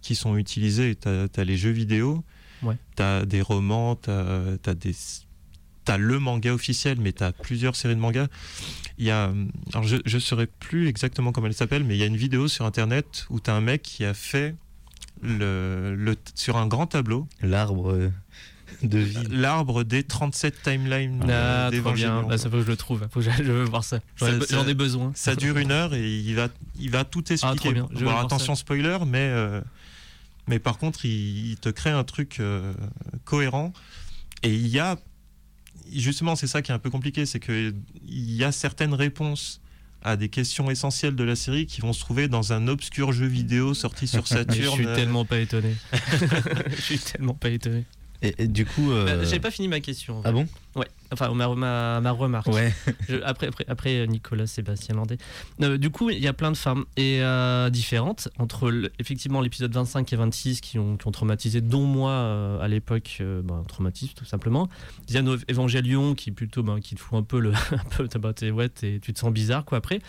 [0.03, 0.97] qui sont utilisés.
[0.97, 2.25] Tu as, les jeux vidéo,
[2.63, 2.77] Ouais.
[2.97, 4.95] tu as des romans, tu as, des...
[5.85, 8.29] T'as le manga officiel, mais tu as plusieurs séries de mangas.
[8.99, 9.33] Il y a,
[9.73, 12.49] alors je ne saurais plus exactement comment elle s'appelle, mais il y a une vidéo
[12.49, 14.55] sur internet où tu as un mec qui a fait
[15.23, 18.11] le, le, sur un grand tableau L'arbre euh,
[18.83, 19.19] de vie.
[19.31, 21.79] l'arbre des 37 timelines euh, Ah, trop bien.
[21.93, 22.29] d'Évangélion.
[22.29, 23.07] Bah, ça faut que je le trouve.
[23.11, 24.01] Faut que je, je veux voir ça.
[24.17, 25.13] J'en ai, Ça- ça- besoin.
[25.15, 27.55] Ça dure une heure et il va, il va tout expliquer.
[27.55, 27.87] Ah, trop bien.
[27.91, 29.61] Je vais Bon, voir attention spoiler, mais, euh,
[30.47, 32.73] mais par contre, il, il te crée un truc euh,
[33.25, 33.73] cohérent.
[34.43, 34.97] Et il y a,
[35.93, 37.75] justement, c'est ça qui est un peu compliqué, c'est qu'il
[38.07, 39.61] y a certaines réponses
[40.03, 43.27] à des questions essentielles de la série qui vont se trouver dans un obscur jeu
[43.27, 44.55] vidéo sorti sur Saturn.
[44.61, 45.75] je suis tellement pas étonné.
[46.75, 47.85] je suis tellement pas étonné.
[48.23, 48.91] Et, et du coup.
[48.93, 50.19] euh, Bah, J'ai pas fini ma question.
[50.19, 50.29] en fait.
[50.29, 50.47] Ah bon?
[50.77, 50.87] Ouais.
[51.13, 52.47] Enfin, ma, ma, ma remarque.
[52.49, 52.73] Ouais.
[53.09, 55.19] Je- après, après, après, Nicolas Sébastien Landais.
[55.63, 59.73] Euh, du coup, il y a plein de femmes et euh, différentes entre effectivement l'épisode
[59.73, 63.63] 25 et 26 qui ont, qui ont traumatisé, dont moi euh, à l'époque, euh, bah,
[63.67, 64.69] traumatisme tout simplement.
[65.07, 68.69] Diane Evangelion qui plutôt ben, qui te fout un peu le un peu bah, ouais,
[68.69, 70.01] tu te sens bizarre quoi après.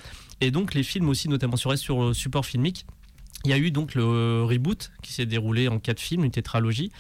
[0.41, 2.86] Et donc les films aussi, notamment sur sur le support filmique.
[3.45, 6.91] Il y a eu donc le reboot qui s'est déroulé en quatre films, une tétralogie,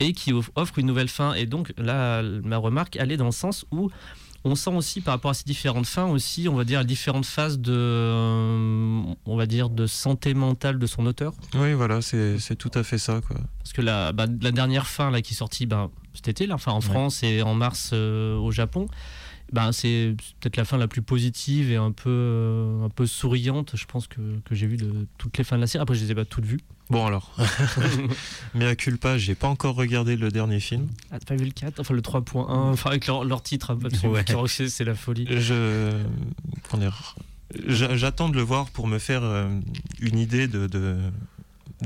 [0.00, 1.34] et qui off- offre une nouvelle fin.
[1.34, 3.90] Et donc là, ma remarque, elle est dans le sens où
[4.44, 7.58] on sent aussi par rapport à ces différentes fins aussi, on va dire, différentes phases
[7.58, 11.32] de, euh, on va dire, de santé mentale de son auteur.
[11.54, 13.20] Oui, voilà, c'est tout à fait ça.
[13.26, 13.36] Quoi.
[13.58, 16.54] Parce que la, bah, la dernière fin là qui est sortie ben, cet été, là,
[16.54, 16.82] enfin en Ouais.
[16.82, 18.86] France et en mars euh, au Japon,
[19.52, 23.72] ben, c'est peut-être la fin la plus positive et un peu, euh, un peu souriante,
[23.74, 25.82] je pense, que, que j'ai vu de toutes les fins de la série.
[25.82, 26.60] Après, je les ai pas toutes vues.
[26.88, 27.34] Bon alors,
[28.54, 30.86] mais à culpa, j'ai pas encore regardé le dernier film.
[31.10, 33.78] Ah, t'as pas vu le 4 Enfin, le 3.1, enfin, avec leur, leur titre, hein,
[33.84, 34.48] absolument, Ouais.
[34.48, 35.26] c'est c'est la folie.
[35.28, 35.90] Je,
[37.66, 39.48] j'attends de le voir pour me faire euh,
[40.00, 40.96] une idée de, de,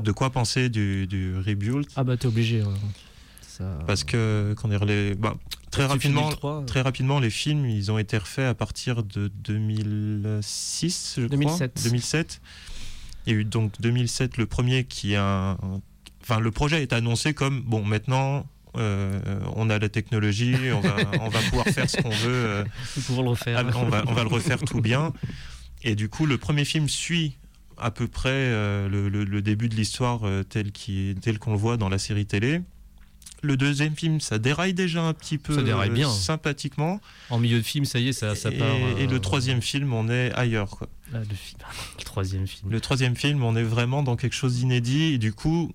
[0.03, 1.87] de quoi penser du, du rebuild.
[1.95, 2.61] Ah, bah, t'es obligé.
[2.61, 2.69] ouais.
[3.61, 3.83] Ça...
[3.85, 5.35] Parce que comment dire, les, bah,
[5.71, 11.15] très rapidement, 3, très rapidement, les films, ils ont été refaits à partir de 2006,
[11.17, 11.73] je 2007.
[11.73, 11.83] crois.
[11.89, 12.41] 2007.
[13.27, 15.57] Il y a eu donc 2007 le premier qui a,
[16.23, 18.45] enfin le projet est annoncé comme bon maintenant.
[18.77, 19.19] euh,
[19.55, 22.29] on a la technologie, on va, on va pouvoir faire ce qu'on veut.
[22.33, 22.63] euh,
[23.09, 23.63] le refaire.
[23.75, 25.13] on, va, on va le refaire tout bien.
[25.83, 27.37] Et du coup, le premier film suit
[27.77, 30.71] à peu près euh, le, le- le début de l'histoire euh, tel
[31.39, 32.61] qu'on le voit dans la série télé.
[33.41, 36.09] Le deuxième film, ça déraille déjà un petit peu Ça déraille euh, bien.
[36.09, 37.01] sympathiquement.
[37.29, 38.75] En milieu de film, ça y est, ça, ça et, part.
[38.97, 40.69] et euh, le troisième film, on est ailleurs.
[40.69, 40.87] quoi.
[41.13, 41.59] ah, le, film,
[41.97, 42.71] le troisième film.
[42.71, 45.13] Le troisième film, on est vraiment dans quelque chose d'inédit.
[45.13, 45.73] Et du coup,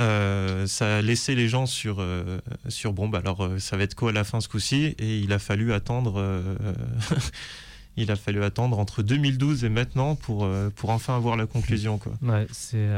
[0.00, 3.84] euh, ça a laissé les gens sur, euh, sur bon, bah alors euh, ça va
[3.84, 4.94] être quoi à la fin ce coup-ci?
[4.98, 6.22] Et il a fallu attendre.
[7.96, 11.98] il a fallu attendre entre 2012 et maintenant pour, pour enfin avoir la conclusion.
[11.98, 12.12] Quoi.
[12.22, 12.88] Ouais, c'est.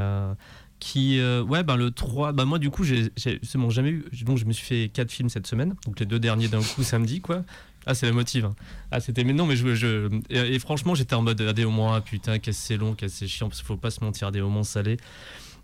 [0.78, 1.18] Qui.
[1.18, 2.32] euh, ouais, ben le 3.
[2.32, 3.10] Bah, moi, du coup, j'ai
[3.54, 4.04] bon, jamais eu.
[4.22, 5.74] Donc, je me suis fait 4 films cette semaine.
[5.86, 7.44] Donc, les deux derniers d'un coup samedi, quoi.
[7.86, 8.46] Ah, c'est la motive.
[8.46, 8.54] hein.
[8.90, 9.22] Ah, c'était.
[9.24, 9.74] Mais non, mais je.
[9.74, 11.40] je et, franchement, j'étais en mode.
[11.40, 13.66] Ah, des moments, ah, putain, qu'est-ce que c'est long, qu'est-ce que c'est chiant, parce qu'il
[13.66, 14.96] faut pas se mentir, des moments salés.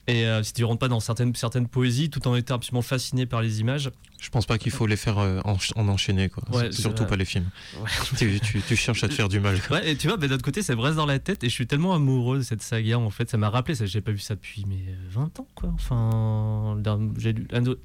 [0.08, 3.24] Et euh, si tu rentres pas dans certaines, certaines poésies, tout en étant absolument fasciné
[3.24, 3.90] par les images.
[4.20, 6.28] Je pense pas qu'il faut les faire euh, en, en enchaîner.
[6.28, 6.42] Quoi.
[6.52, 7.48] Ouais, Surtout pas les films.
[7.80, 7.88] Ouais.
[8.18, 9.60] tu, tu- tu cherches à te faire du mal.
[9.62, 9.76] quoi.
[9.78, 11.48] Ouais, et tu vois, bah, d'un autre côté, ça me reste dans la tête et
[11.48, 12.98] je suis tellement amoureux de cette saga.
[12.98, 13.86] En fait, ça m'a rappelé ça.
[13.86, 15.70] J'ai pas vu ça depuis mais euh, 20 ans, quoi.
[15.72, 16.76] Enfin,
[17.18, 17.78] j'ai lu of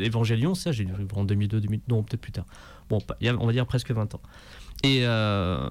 [0.00, 2.46] Evangelion, ça, j'ai lu en 2002, 2000, non, peut-être plus tard.
[2.88, 2.98] Bon,
[3.38, 4.20] on va dire presque 20 ans.
[4.84, 5.68] Et, euh,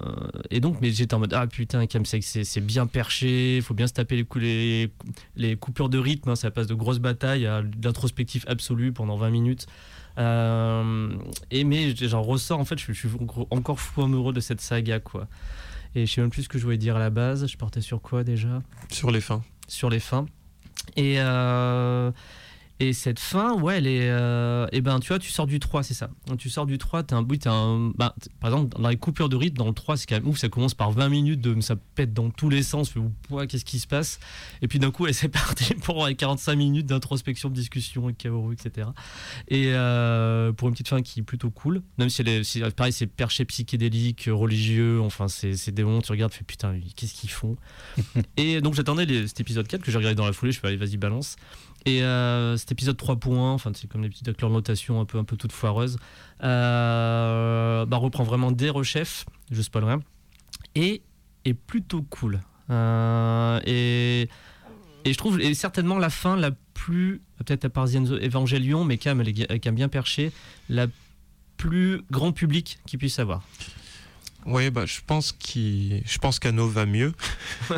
[0.50, 3.72] et donc, mais j'étais en mode ah putain, Chemsex, c'est c'est bien perché, il faut
[3.72, 4.92] bien se taper les, cou- les,
[5.36, 9.30] les coupures de rythme, hein, ça passe de grosses batailles à d'introspectif absolu pendant 20
[9.30, 9.66] minutes.
[10.18, 11.08] Euh,
[11.50, 13.08] et mais j'en ressors en fait, je, je suis
[13.50, 15.26] encore fou amoureux de cette saga quoi.
[15.94, 17.46] Et je sais même plus ce que je voulais dire à la base.
[17.46, 18.62] Je partais sur quoi déjà?
[18.92, 19.42] Sur les fins.
[19.68, 20.26] Sur les fins.
[20.96, 22.10] Et, euh,
[22.80, 24.08] et cette fin, ouais, elle est.
[24.08, 26.10] euh, et ben, tu vois, tu sors du 3, c'est ça.
[26.38, 27.90] Tu sors du 3, t'as un t'as un.
[27.90, 30.38] t- par exemple, dans les coupures de rythme, dans le 3, c'est quand même ouf.
[30.38, 32.92] Ça commence par 20 minutes, de, ça pète dans tous les sens.
[33.48, 34.20] Qu'est-ce qui se passe?
[34.62, 38.18] Et puis d'un coup, elle c'est parti pour les 45 minutes d'introspection, de discussion avec
[38.18, 38.88] Kaoru, etc.
[39.48, 42.92] Et euh, pour une petite fin qui est plutôt cool, même si elle est, pareil,
[42.92, 46.78] c'est perché psychédélique, religieux, enfin, c'est c'est des moments où tu regardes, tu fais putain,
[46.94, 47.56] qu'est-ce qu'ils font?
[48.36, 50.76] Et donc j'attendais cet épisode 4 que j'ai regardé dans la foulée, je fais allez,
[50.76, 51.36] vas-y, balance.
[51.86, 55.36] Et euh, cet épisode 3.1, enfin, c'est comme des petites notations un peu, un peu
[55.36, 55.96] toutes foireuses,
[56.42, 60.00] euh, bah, reprend vraiment des rechefs, je spoil rien,
[60.74, 61.02] et
[61.44, 62.40] est plutôt cool.
[62.70, 64.28] Euh, et,
[65.04, 68.98] et je trouve, et certainement la fin la plus, peut-être à part The Evangelion, mais
[69.14, 70.32] même, elle est, même bien perchée,
[70.68, 70.86] la
[71.56, 73.42] plus grand public qu'il puisse avoir.
[74.48, 77.12] Oui, bah, je pense qu'il- je pense qu'Anno va mieux.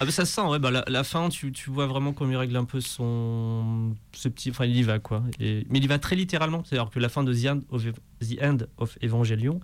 [0.00, 2.30] Ah bah ça se sent, ouais, bah la, la fin, tu, tu vois vraiment comment
[2.32, 3.94] il règle un peu son...
[4.12, 4.50] Ce petit...
[4.50, 5.22] Enfin, il y va, quoi.
[5.40, 6.62] Et- mais il y va très littéralement.
[6.64, 7.84] C'est-à-dire que la fin de The End of,
[8.20, 9.60] The End of Evangelion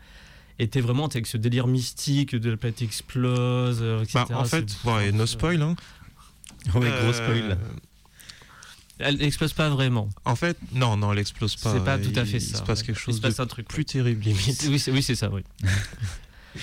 [0.58, 4.24] était vraiment avec ce délire mystique de la planète explose, euh, etc.
[4.28, 4.66] Bah, en fait,
[5.06, 5.62] et no spoil.
[5.62, 5.74] Hein.
[6.74, 7.58] Ouais, Euh, gros spoil.
[8.98, 10.10] Elle explose pas vraiment.
[10.26, 11.72] En fait, non, non, elle explose pas.
[11.72, 12.58] C'est pas tout à Il- fait Il ça.
[12.58, 12.86] se passe ouais.
[12.88, 13.66] quelque Il chose se de passe un truc.
[13.66, 14.66] plus terrible limite.
[14.68, 15.42] Oui, c'est oui, c'est ça, oui.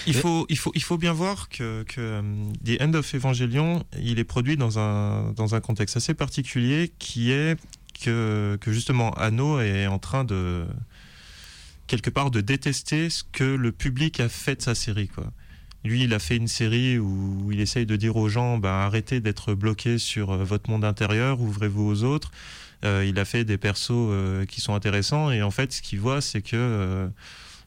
[0.06, 2.22] Il faut, il faut, il faut bien voir que, que euh,
[2.66, 7.32] The End of Evangelion, il est produit dans un, dans un contexte assez particulier qui
[7.32, 7.58] est
[8.04, 10.66] que, que justement Anno est en train de
[11.88, 15.32] quelque part de détester ce que le public a fait de sa série quoi.
[15.84, 19.22] Lui, il a fait une série où il essaye de dire aux gens bah, arrêtez
[19.22, 22.32] d'être bloqués sur euh, votre monde intérieur, ouvrez-vous aux autres.
[22.84, 26.20] Euh, il a fait des persos qui sont intéressants et en fait, ce qu'il voit,
[26.20, 27.10] c'est que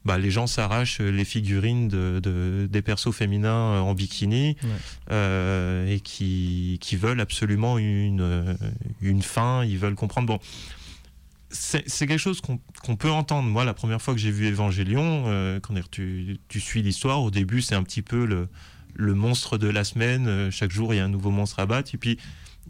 [0.05, 4.69] bah, les gens s'arrachent les figurines de, de- des persos féminins euh, en bikini Ouais.
[5.11, 8.55] euh, et qui, qui veulent absolument une, euh,
[9.03, 10.27] une fin, ils veulent comprendre.
[10.27, 10.39] Bon,
[11.53, 13.49] c'est quelque chose qu'on qu'on peut entendre.
[13.49, 17.31] Moi, la première fois que j'ai vu Évangélion, euh, quand tu, tu suis l'histoire, au
[17.31, 18.49] début, c'est un petit peu le,
[18.95, 20.51] le monstre de la semaine.
[20.51, 21.93] chaque jour, il y a un nouveau monstre à battre.
[21.95, 22.19] Et puis,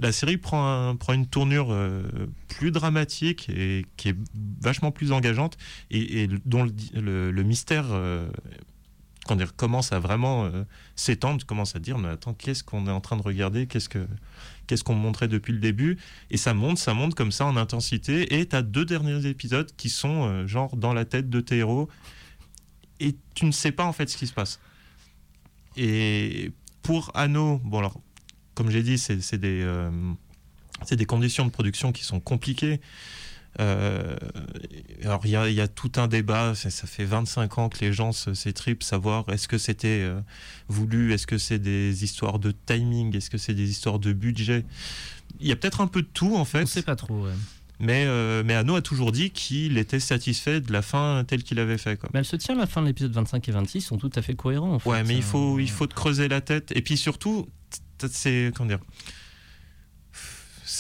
[0.01, 2.03] la série prend, prend une tournure euh,
[2.49, 4.17] plus dramatique et qui est
[4.61, 5.57] vachement plus engageante
[5.91, 8.29] et, dont le, mystère euh,
[9.57, 10.65] commence à vraiment euh,
[10.97, 13.89] s'étendre, tu commences à dire mais attends qu'est-ce qu'on est en train de regarder, qu'est-ce
[13.89, 14.07] que
[14.67, 15.99] qu'est-ce qu'on montrait depuis le début?
[16.31, 19.71] Et ça monte, ça monte comme ça en intensité et tu as deux derniers épisodes
[19.77, 21.89] qui sont euh, genre dans la tête de tes héros
[23.01, 24.61] et tu ne sais pas en fait ce qui se passe.
[25.77, 28.01] Et pour Anno, bon alors
[28.55, 29.91] comme j'ai dit, c'est c'est des, euh,
[30.87, 32.81] c'est des conditions de production qui sont compliquées.
[33.59, 34.17] Euh,
[35.03, 37.69] alors il y a, il y a tout un débat, ça, ça fait 25 ans
[37.69, 40.21] que les gens se- s'étripent, savoir est-ce que c'était euh,
[40.69, 44.65] voulu, est-ce que c'est des histoires de timing, est-ce que c'est des histoires de budget.
[45.41, 47.25] Il y a peut-être un peu de tout en On fait, sait pas trop.
[47.25, 47.33] ouais.
[47.81, 51.59] mais, euh, mais Anno a toujours dit qu'il était satisfait de la fin telle qu'il
[51.59, 51.97] avait fait.
[51.99, 52.09] Quoi.
[52.15, 54.35] Mais elle se tient la fin de l'épisode 25 et 26 sont tout à fait
[54.37, 54.75] cohérents.
[54.75, 54.89] En fait.
[54.89, 56.71] Ouais, mais il faut, il faut te creuser la tête.
[56.77, 57.49] Et puis surtout,
[58.09, 58.53] c'est.
[58.55, 58.81] Comment dire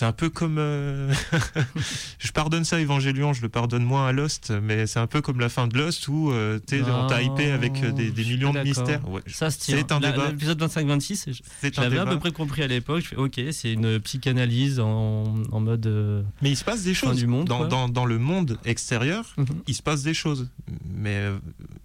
[0.01, 0.57] C'est un peu comme.
[0.59, 1.13] euh,
[2.19, 5.21] je pardonne ça à Evangelion, je le pardonne moins à Lost, mais c'est un peu
[5.21, 8.51] comme la fin de Lost où euh, t'es- on t'a hypé avec euh, des, millions
[8.55, 9.07] de mystères.
[9.07, 9.77] Ouais, Ça se tient.
[9.77, 10.31] C'est un La- débat.
[10.31, 13.03] L'épisode 25-26, je- c'est un j'avais à peu près compris à l'époque.
[13.03, 15.87] Je fais OK, c'est une psychanalyse en, en mode.
[15.87, 17.19] euh, Mais il se passe des choses.
[17.19, 17.67] du monde, dans, quoi.
[17.67, 19.45] dans, dans le monde extérieur, Mhm.
[19.67, 20.49] il se passe des choses.
[20.95, 21.27] Mais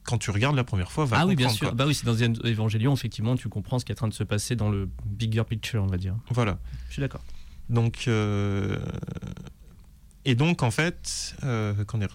[0.03, 1.67] quand tu regardes la première fois, va Ah oui, bien sûr.
[1.67, 1.75] quoi.
[1.75, 2.15] Bah oui, c'est dans
[2.49, 5.43] Evangelion, effectivement, tu comprends ce qui est en train de se passer dans le bigger
[5.43, 6.15] picture, on va dire.
[6.29, 6.57] Voilà.
[6.87, 7.19] Je suis d'accord.
[7.69, 8.77] Donc, euh,
[10.23, 11.73] et donc en fait, euh,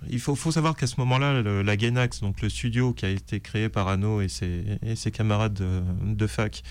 [0.09, 3.69] il faut, savoir qu'à ce moment-là, la Gainax, donc le studio qui a été créé
[3.69, 5.63] par Anno et ses, camarades
[6.03, 6.63] de, fac,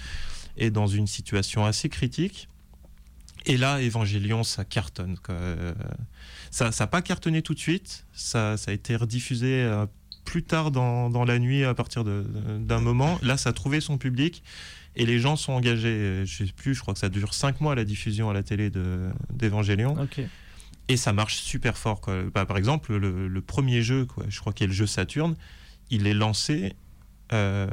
[0.57, 2.49] est dans une situation assez critique.
[3.45, 5.17] Et là, Evangelion, ça cartonne.
[5.29, 5.73] Euh,
[6.51, 8.05] Ça n'a pas cartonné tout de suite.
[8.13, 9.65] Ça, a été rediffusé
[10.25, 13.17] plus tard dans, la nuit à partir d'un moment.
[13.23, 14.43] Là, ça a trouvé son public
[14.95, 16.23] et les gens sont engagés.
[16.25, 18.69] Je sais plus, je crois que ça dure 5 mois la diffusion à la télé
[18.69, 19.93] de- d'Evangelion.
[20.01, 20.21] Ok.
[20.87, 22.01] Et ça marche super fort.
[22.01, 22.23] Quoi.
[22.33, 25.35] Bah, par exemple, le, le premier jeu, quoi, je crois qu'il a le jeu Saturne,
[25.91, 26.73] il est lancé
[27.31, 27.67] euh,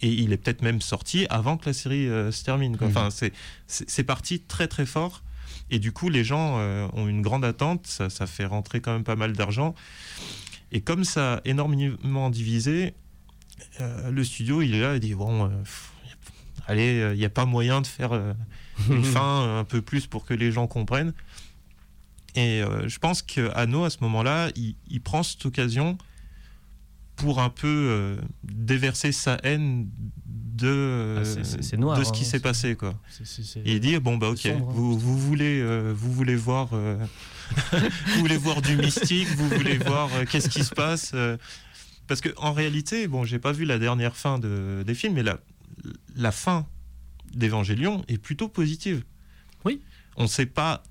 [0.00, 2.76] et il est peut-être même sorti avant que la série euh, se termine.
[2.76, 2.88] quoi.
[2.88, 2.96] Mhm.
[2.96, 3.08] Enfin,
[3.66, 5.22] c'est parti très très fort.
[5.70, 7.86] Et du coup, les gens euh, ont une grande attente.
[7.86, 9.74] Ça, ça fait rentrer quand même pas mal d'argent.
[10.70, 12.94] Et comme ça a énormément divisé,
[13.80, 15.48] euh, le studio, il est là, il dit bon, euh,
[16.66, 18.32] allez, euh, il n'y a pas moyen de faire euh,
[18.88, 21.12] une fin un peu plus pour que les gens comprennent.
[22.34, 25.98] Et euh, je pense que Anno, à ce moment-là, il, il prend cette occasion
[27.16, 29.88] pour un peu euh, déverser sa haine
[30.26, 32.74] de, Ah, noir, de ce qui hein, s'est passé.
[32.74, 32.94] Quoi.
[33.64, 34.72] Et il dit bon bah ok, sombre, hein.
[34.74, 36.96] vous, vous voulez euh, vous voulez voir euh,
[37.72, 41.36] vous voulez voir du mystique, vous voulez voir euh, qu'est-ce qui se passe euh,
[42.06, 45.22] parce que en réalité bon j'ai pas vu la dernière fin de, des films mais
[45.22, 45.38] la
[46.16, 46.66] la fin
[47.34, 49.04] d'Evangélion est plutôt positive.
[49.64, 49.80] Oui.
[50.16, 50.82] On ne sait pas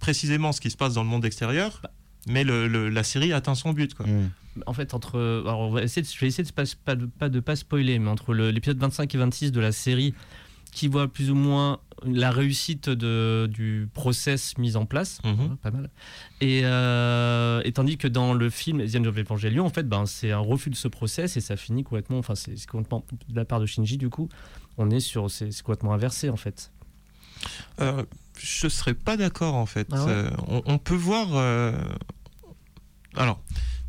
[0.00, 1.90] précisément ce qui se passe dans le monde extérieur, Bah.
[2.26, 4.06] mais le- le- la série atteint son but quoi.
[4.06, 4.30] Mm.
[4.66, 5.18] En fait, entre.
[5.46, 7.56] Alors, on va essayer de- je vais essayer de pas, pas, de, pas de pas
[7.56, 10.12] spoiler, mais entre l'épisode 25 et 26 de la série,
[10.72, 15.56] qui voit plus ou moins la réussite de, du process mis en place, Mhm.
[15.58, 15.88] pas mal.
[16.40, 20.06] Et, euh, et tandis que dans le film The End of Evangelion, en fait, ben,
[20.06, 22.18] c'est un refus de ce process et ça finit complètement.
[22.18, 24.28] Enfin, c'est complètement de la part de Shinji, du coup.
[24.78, 25.30] On est sur.
[25.30, 26.72] C'est complètement inversé, en fait.
[27.80, 28.04] Euh,
[28.38, 29.88] je serais pas d'accord en fait.
[29.92, 31.28] Ah ouais Euh, on, on peut voir.
[31.34, 31.72] euh,
[33.14, 33.40] Alors,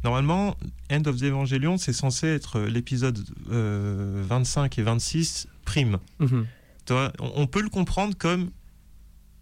[0.03, 0.55] normalement,
[0.91, 3.19] End of the Evangelion, c'est censé être l'épisode
[3.51, 5.97] euh, 25 et 26 prime.
[6.19, 6.45] Mhm.
[6.91, 8.51] On, on peut le comprendre comme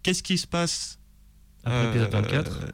[0.02, 0.98] qu'est-ce qui se passe
[1.64, 2.60] Après l'épisode 24.
[2.62, 2.66] euh,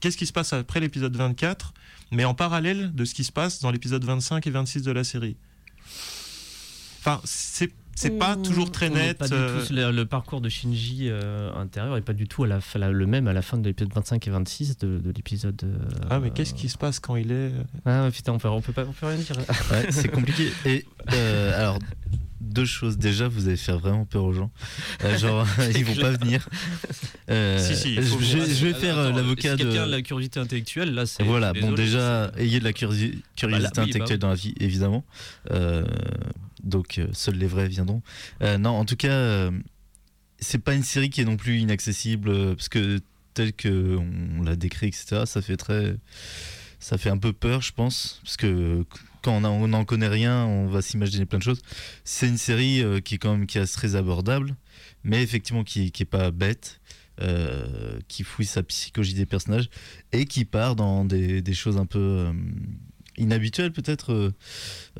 [0.00, 1.72] Qu'est-ce qui se passe après l'épisode 24,
[2.10, 5.04] mais en parallèle de ce qui se passe dans l'épisode 25 et 26 de la
[5.04, 5.36] série.
[7.00, 9.18] Enfin, c'est c'est pas toujours très net.
[9.18, 12.42] Pas du euh, tout- le, le parcours de Shinji euh, intérieur est pas du tout
[12.42, 14.98] à la, fin- la- le même à la fin de l'épisode 25 et 26 de,
[14.98, 15.60] de l'épisode.
[15.64, 15.78] euh,
[16.08, 17.52] Ah, mais qu'est-ce qui se passe quand il est.
[17.84, 19.36] Ah putain, on peut, on peut pas, on peut rien dire.
[19.70, 20.50] Ouais, c'est compliqué.
[20.64, 21.78] Et euh, alors,
[22.52, 22.98] deux choses.
[22.98, 24.50] Déjà, vous allez faire vraiment peur aux gens.
[25.04, 25.46] Euh, genre,
[25.76, 26.48] ils vont pas venir.
[27.30, 29.64] Euh, Si, si, je, vais faire euh, l'avocat si de.
[29.64, 31.22] quelqu'un a la curiosité intellectuelle, là, c'est.
[31.22, 34.34] Voilà, bon, déjà, ayez de la curiosi- curiosité Bah là, oui, bah intellectuelle dans la
[34.34, 35.04] vie, évidemment.
[35.50, 35.84] Euh,
[36.62, 38.02] donc seuls les vrais viendront.
[38.42, 39.50] Euh, non, en tout cas, euh,
[40.38, 43.00] c'est pas une série qui est non plus inaccessible parce que
[43.34, 43.96] tel que
[44.38, 45.22] on l'a décrit, etc.
[45.24, 45.96] Ça fait très,
[46.78, 48.84] ça fait un peu peur, je pense, parce que
[49.22, 51.62] quand on n'en connaît rien, on va s'imaginer plein de choses.
[52.04, 54.54] C'est une série euh, qui est quand même qui est très abordable,
[55.04, 56.80] mais effectivement qui, qui est pas bête.
[57.20, 59.68] euh, qui fouille sa psychologie des personnages
[60.12, 62.32] et qui part dans des, des choses un peu euh,
[63.18, 64.32] inhabituelles peut-être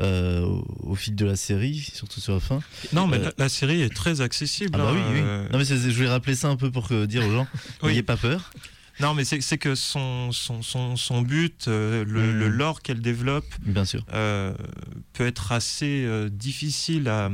[0.01, 2.61] au, au fil de la série, surtout sur la fin.
[2.93, 4.71] Non, mais la, la série est très accessible.
[4.75, 5.49] Ah bah hein, oui, oui.
[5.53, 7.47] Non mais je voulais rappeler ça un peu pour que- dire aux gens,
[7.83, 7.89] Oui.
[7.91, 8.51] n'ayez pas peur.
[9.03, 12.39] Non, mais c'est que son, son, son, son but, euh, le, Mm.
[12.39, 14.05] le lore qu'elle développe, Bien sûr.
[14.15, 14.55] euh,
[15.13, 17.29] peut être assez euh, difficile à,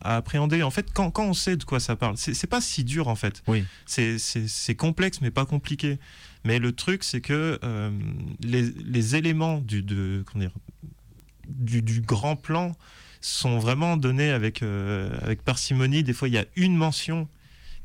[0.00, 0.62] à appréhender.
[0.62, 3.14] En fait, quand, quand on sait de quoi ça parle, c'est pas si dur en
[3.14, 3.42] fait.
[3.46, 3.64] Oui.
[3.86, 5.98] C'est- complexe, mais pas compliqué.
[6.44, 7.60] Mais le truc, c'est que
[8.42, 10.50] les, les éléments du, de, dire,
[11.48, 12.74] du, du grand plan
[13.20, 16.02] sont vraiment donnés avec, avec parcimonie.
[16.02, 17.28] Des fois, il y a une mention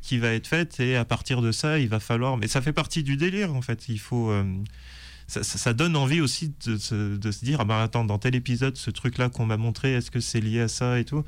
[0.02, 2.38] qui va être faite et à partir de ça, il va falloir.
[2.38, 3.90] Mais ça fait partie du délire en fait.
[3.90, 4.30] Il faut.
[4.32, 4.44] euh,
[5.28, 8.90] ça, donne envie aussi de, de se dire ah ben attends dans tel épisode ce
[8.92, 11.26] truc là qu'on m'a montré est-ce que c'est lié à ça et tout?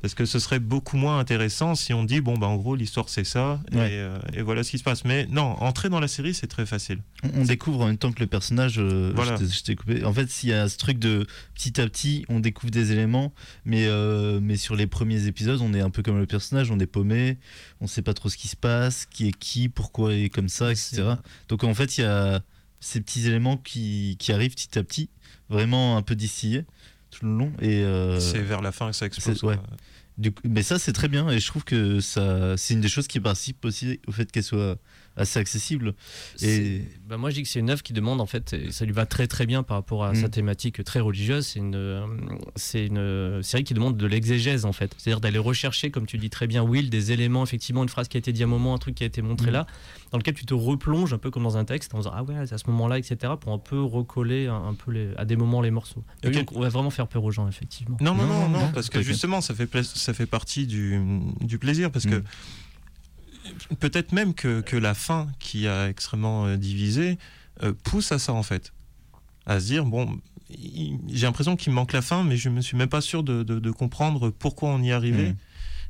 [0.00, 3.08] Parce que ce serait beaucoup moins intéressant si on dit bon bah en gros l'histoire
[3.08, 3.92] c'est ça Ouais.
[3.92, 6.46] et, euh, et voilà ce qui se passe mais non entrer dans la série c'est
[6.46, 8.78] très facile On, on découvre en même temps que le personnage.
[8.78, 9.36] euh, Voilà.
[9.36, 10.04] je t'ai- je t'ai coupé.
[10.04, 13.32] En fait, s'il y a ce truc de petit à petit, on découvre des éléments,
[13.64, 16.78] mais euh, mais sur les premiers épisodes, on est un peu comme le personnage, on
[16.78, 17.38] est paumé,
[17.80, 20.48] on sait pas trop ce qui se passe, qui est qui, pourquoi il est comme
[20.48, 21.02] ça, etc.
[21.48, 22.40] Donc en fait, il y a
[22.80, 25.10] ces petits éléments qui, qui arrivent petit à petit,
[25.50, 26.64] vraiment un peu distillés
[27.10, 27.52] tout le long.
[27.60, 29.58] Et euh, c'est vers la fin que ça explose ouais.
[30.18, 32.88] du coup- mais ça, c'est très bien, et je trouve que ça, c'est une des
[32.88, 34.76] choses qui participe aussi au fait qu'elle soit
[35.18, 35.94] assez accessible.
[36.36, 38.84] C'est- bah, moi, je dis que c'est une œuvre qui demande, en fait, et ça
[38.84, 40.16] lui va très très bien par rapport à Mm.
[40.16, 41.46] sa thématique très religieuse.
[41.46, 42.06] C'est une,
[42.56, 44.94] c'est une série qui demande de l'exégèse, en fait.
[44.98, 48.16] C'est-à-dire d'aller rechercher, comme tu dis très bien, Will, des éléments, effectivement, une phrase qui
[48.16, 49.54] a été dit à un moment, un truc qui a été montré Mm.
[49.54, 49.66] là,
[50.12, 52.34] dans lequel tu te replonges un peu comme dans un texte, en disant Ah ouais,
[52.46, 55.36] c'est à ce moment-là, etc., pour un peu recoller un, un peu les- à des
[55.36, 56.04] moments les morceaux.
[56.24, 56.32] Ok.
[56.32, 57.96] Donc, on va vraiment faire peur aux gens, effectivement.
[58.00, 60.26] non non Non, non, non, non, non, parce que justement ça fait pla- ça fait
[60.26, 61.00] partie du,
[61.40, 62.24] du plaisir parce que Mm.
[63.80, 67.18] Peut-être même que, que la fin qui a extrêmement euh, divisé
[67.62, 68.72] euh, pousse à ça en fait.
[69.46, 70.18] À se dire bon
[70.50, 73.22] il- j'ai l'impression qu'il me manque la fin mais je me suis même pas sûr
[73.22, 75.30] de, de- de comprendre pourquoi on y est arrivé.
[75.30, 75.36] Mm.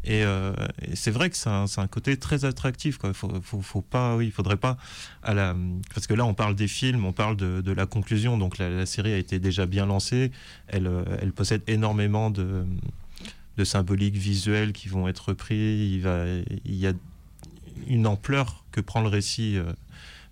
[0.05, 0.53] et, euh,
[0.83, 3.13] et c'est vrai que c'est un, côté très attractif quoi.
[3.13, 4.77] Faut, faut, faut pas oui il faudrait pas
[5.23, 5.55] à la
[5.95, 8.39] parce que là on parle des films on parle de, de la conclusion.
[8.39, 10.31] Donc la, la série a été déjà bien lancée.
[10.69, 10.91] Elle,
[11.21, 12.65] elle possède énormément de
[13.57, 15.57] de symboliques visuelles qui vont être repris.
[15.95, 16.25] Il va
[16.65, 16.93] il y a
[17.87, 19.73] une ampleur que prend le récit euh,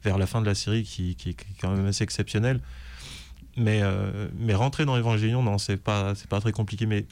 [0.05, 2.61] vers la fin de la série qui, qui- est quand même assez exceptionnelle.
[3.57, 6.85] Mais, euh, mais rentrer dans Evangelion, non, c'est pas, pas très compliqué.
[6.87, 7.07] Mais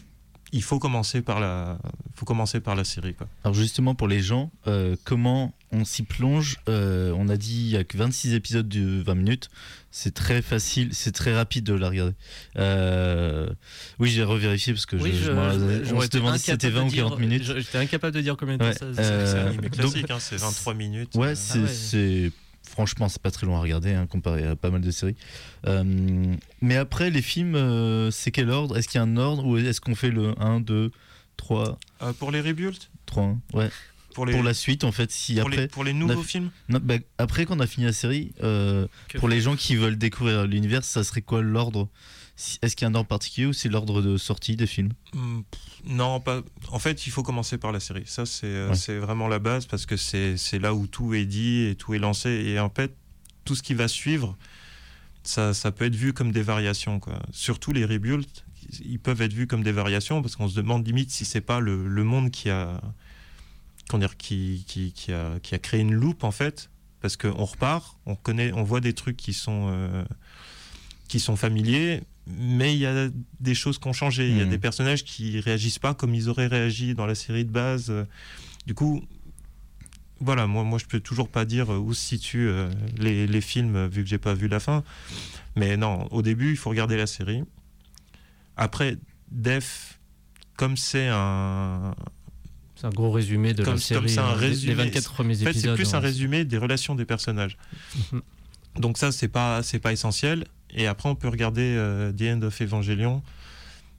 [0.53, 1.79] il faut commencer par la,
[2.15, 3.15] faut commencer par la série.
[3.15, 3.27] Quoi.
[3.45, 6.59] Alors justement pour les gens, euh, comment on s'y plonge?
[6.69, 9.51] On a dit il y a que 26 épisodes de 20 minutes.
[9.97, 12.15] C'est très facile, c'est très rapide de la regarder.
[12.59, 13.49] Euh,
[14.01, 16.39] oui, j'ai revérifié parce que Oui, je, je- je je- on j'aurais se été demandait
[16.39, 17.43] si c'était incapable 20 ou de dire- 40 minutes.
[17.45, 18.85] J'étais incapable de dire combien de temps Ouais, ça.
[18.87, 21.15] euh, c'est un donc- classique, hein, c'est 23 minutes.
[21.15, 21.69] Ouais, Euh, c'est, ouais.
[21.69, 22.33] c'est-
[22.69, 25.15] franchement, c'est pas très long à regarder hein, comparé à pas mal de séries.
[25.69, 25.85] Euh,
[26.61, 28.77] mais après, les films, euh, c'est quel ordre?
[28.77, 30.91] Est-ce qu'il y a un ordre ou est-ce qu'on fait le 1, 2,
[31.37, 33.71] 3, euh, pour les rebuilds 3, 1 Ouais.
[34.15, 35.57] Pour les, Pour la suite, en fait, si pour après.
[35.63, 38.87] les, pour les nouveaux films Non, bah, après qu'on a fini la série, euh,
[39.19, 41.89] pour les gens qui veulent découvrir l'univers, ça serait quoi l'ordre
[42.63, 44.93] Est-ce qu'il y a un ordre particulier ou c'est l'ordre de sortie des films?
[45.13, 45.41] Hmm,
[45.87, 46.41] Non, pas.
[46.71, 48.05] En fait, il faut commencer par la série.
[48.07, 48.75] Ça, c'est euh, Ouais.
[48.77, 51.93] c'est vraiment la base parce que c'est c'est là où tout est dit et tout
[51.95, 52.31] est lancé.
[52.31, 52.97] Et en fait,
[53.45, 54.37] tout ce qui va suivre,
[55.23, 57.01] ça, ça peut être vu comme des variations.
[57.01, 57.19] Quoi.
[57.33, 58.27] Surtout les rebuilds,
[58.85, 61.61] ils peuvent être vus comme des variations parce qu'on se demande limite si c'est pas
[61.61, 62.81] le, le monde qui a,
[63.93, 66.71] dire, qui, qui, qui a, qui a créé une loupe en fait.
[67.01, 70.05] Parce qu'on repart, on, connaît, on voit des trucs qui sont, euh,
[71.07, 73.09] qui sont familiers, mais il y a
[73.41, 74.29] des choses qui ont changé.
[74.31, 74.51] Il y a Mhm.
[74.51, 77.93] des personnages qui réagissent pas comme ils auraient réagi dans la série de base.
[78.67, 79.03] Du coup,
[80.21, 83.87] voilà, moi, moi je peux toujours pas dire où se situent euh, les, les films
[83.87, 84.83] vu que j'ai pas vu la fin.
[85.57, 87.43] Mais non, au début, il faut regarder la série.
[88.57, 88.97] Après,
[89.31, 89.99] Def,
[90.57, 91.95] comme c'est un,
[92.85, 94.15] C'est un gros résumé de Comme- la série.
[94.15, 94.75] comme un euh, résumé.
[94.75, 95.71] Les 24 premiers En fait, épisodes.
[95.71, 96.05] c'est plus un ouais.
[96.05, 97.57] résumé des relations des personnages.
[98.13, 98.21] Mhm.
[98.79, 100.45] Donc ça, c'est pas, c'est pas essentiel.
[100.75, 103.23] Et après, on peut regarder euh, The End of Evangelion.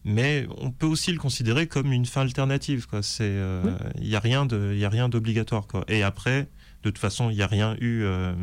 [0.04, 2.86] Mais on peut aussi le considérer comme une fin alternative.
[2.86, 3.02] Quoi.
[3.02, 3.64] C'est, euh,
[4.00, 5.66] il y a rien de, il y a rien d'obligatoire.
[5.66, 5.84] Quoi.
[5.88, 6.42] Et après,
[6.84, 8.34] de toute façon, il n'y a rien eu euh,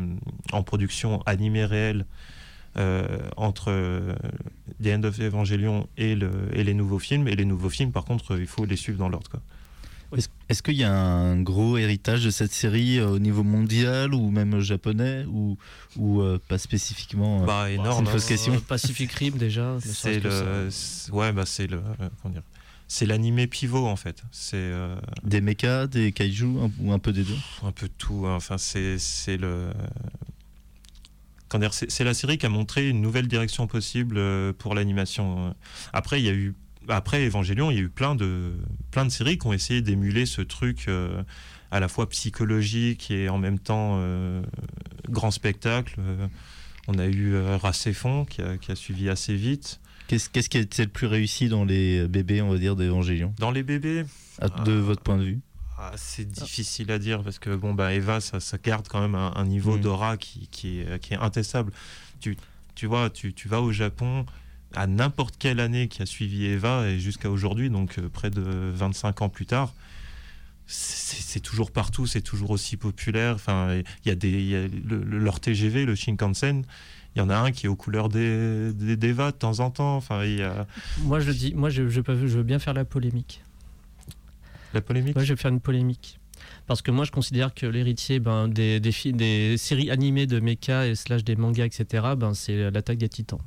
[0.51, 2.05] en production animée réelle
[2.75, 4.13] euh, entre euh,
[4.83, 7.29] The End of Evangelion et, le, et les nouveaux films.
[7.29, 9.31] Et les nouveaux films, par contre, il faut les suivre dans l'ordre.
[10.49, 14.29] Est-ce qu'il y a un gros héritage de cette série euh, au niveau mondial ou
[14.29, 15.57] même japonais ou,
[15.97, 18.05] ou euh, pas spécifiquement euh, Bah, c'est énorme.
[18.05, 18.27] une fausse hein.
[18.27, 18.59] question.
[18.61, 19.77] Pacific Rim déjà.
[19.81, 22.43] C'est le, c'est- ouais, bah c'est le, euh, comment dire,
[22.87, 24.21] c'est l'animé pivot en fait.
[24.31, 27.37] C'est euh, Des mechas, des kaiju un- ou un peu des deux?
[27.63, 28.25] Un peu tout.
[28.27, 28.35] hein.
[28.35, 29.69] Enfin, c'est c'est le.
[31.87, 35.53] C'est la série qui a montré une nouvelle direction possible euh, pour l'animation.
[35.93, 36.55] Après, il y a eu.
[36.89, 38.53] Après Evangelion, il y a eu plein de,
[38.91, 41.23] plein de séries qui ont essayé d'émuler ce truc euh,
[41.71, 44.41] à la fois psychologique et en même temps euh,
[45.09, 45.95] grand spectacle.
[45.99, 46.27] Euh,
[46.87, 49.79] on a eu Racéphon qui a, qui a suivi assez vite.
[50.07, 53.33] Qu'est-ce qu'est-ce qui a été le plus réussi dans les bébés, on va dire, d'Evangélion,
[53.39, 54.03] Dans les bébés,
[54.41, 54.81] à- de Ah.
[54.81, 55.39] votre point de vue?
[55.77, 59.15] Ah, c'est difficile à dire parce que bon bah Eva ça, ça garde quand même
[59.15, 59.81] un, un niveau Mhm.
[59.81, 61.71] d'aura qui, qui est intestable.
[62.19, 62.37] Tu,
[62.75, 64.25] tu vois, tu, tu vas au Japon
[64.75, 68.41] à n'importe quelle année qui a suivi Eva et jusqu'à aujourd'hui, donc euh, près de
[68.41, 69.73] 25 ans plus tard,
[70.65, 73.35] c'est toujours partout, c'est toujours aussi populaire.
[73.35, 76.63] Enfin, il y a des, il y a le- le- leur TGV, le Shinkansen.
[77.15, 79.69] Il y en a un qui est aux couleurs des, des d'Eva de temps en
[79.69, 79.95] temps.
[79.97, 80.65] Enfin, il y a
[81.01, 83.43] Moi je dis, moi je, je peux- je veux bien faire la polémique.
[84.73, 85.15] la polémique?
[85.15, 86.19] Moi je vais faire une polémique.
[86.65, 90.87] Parce que moi je considère que l'héritier ben, des, des, des séries animées de mecha
[90.87, 93.39] et slash des mangas, etc., ben, c'est l'attaque des titans.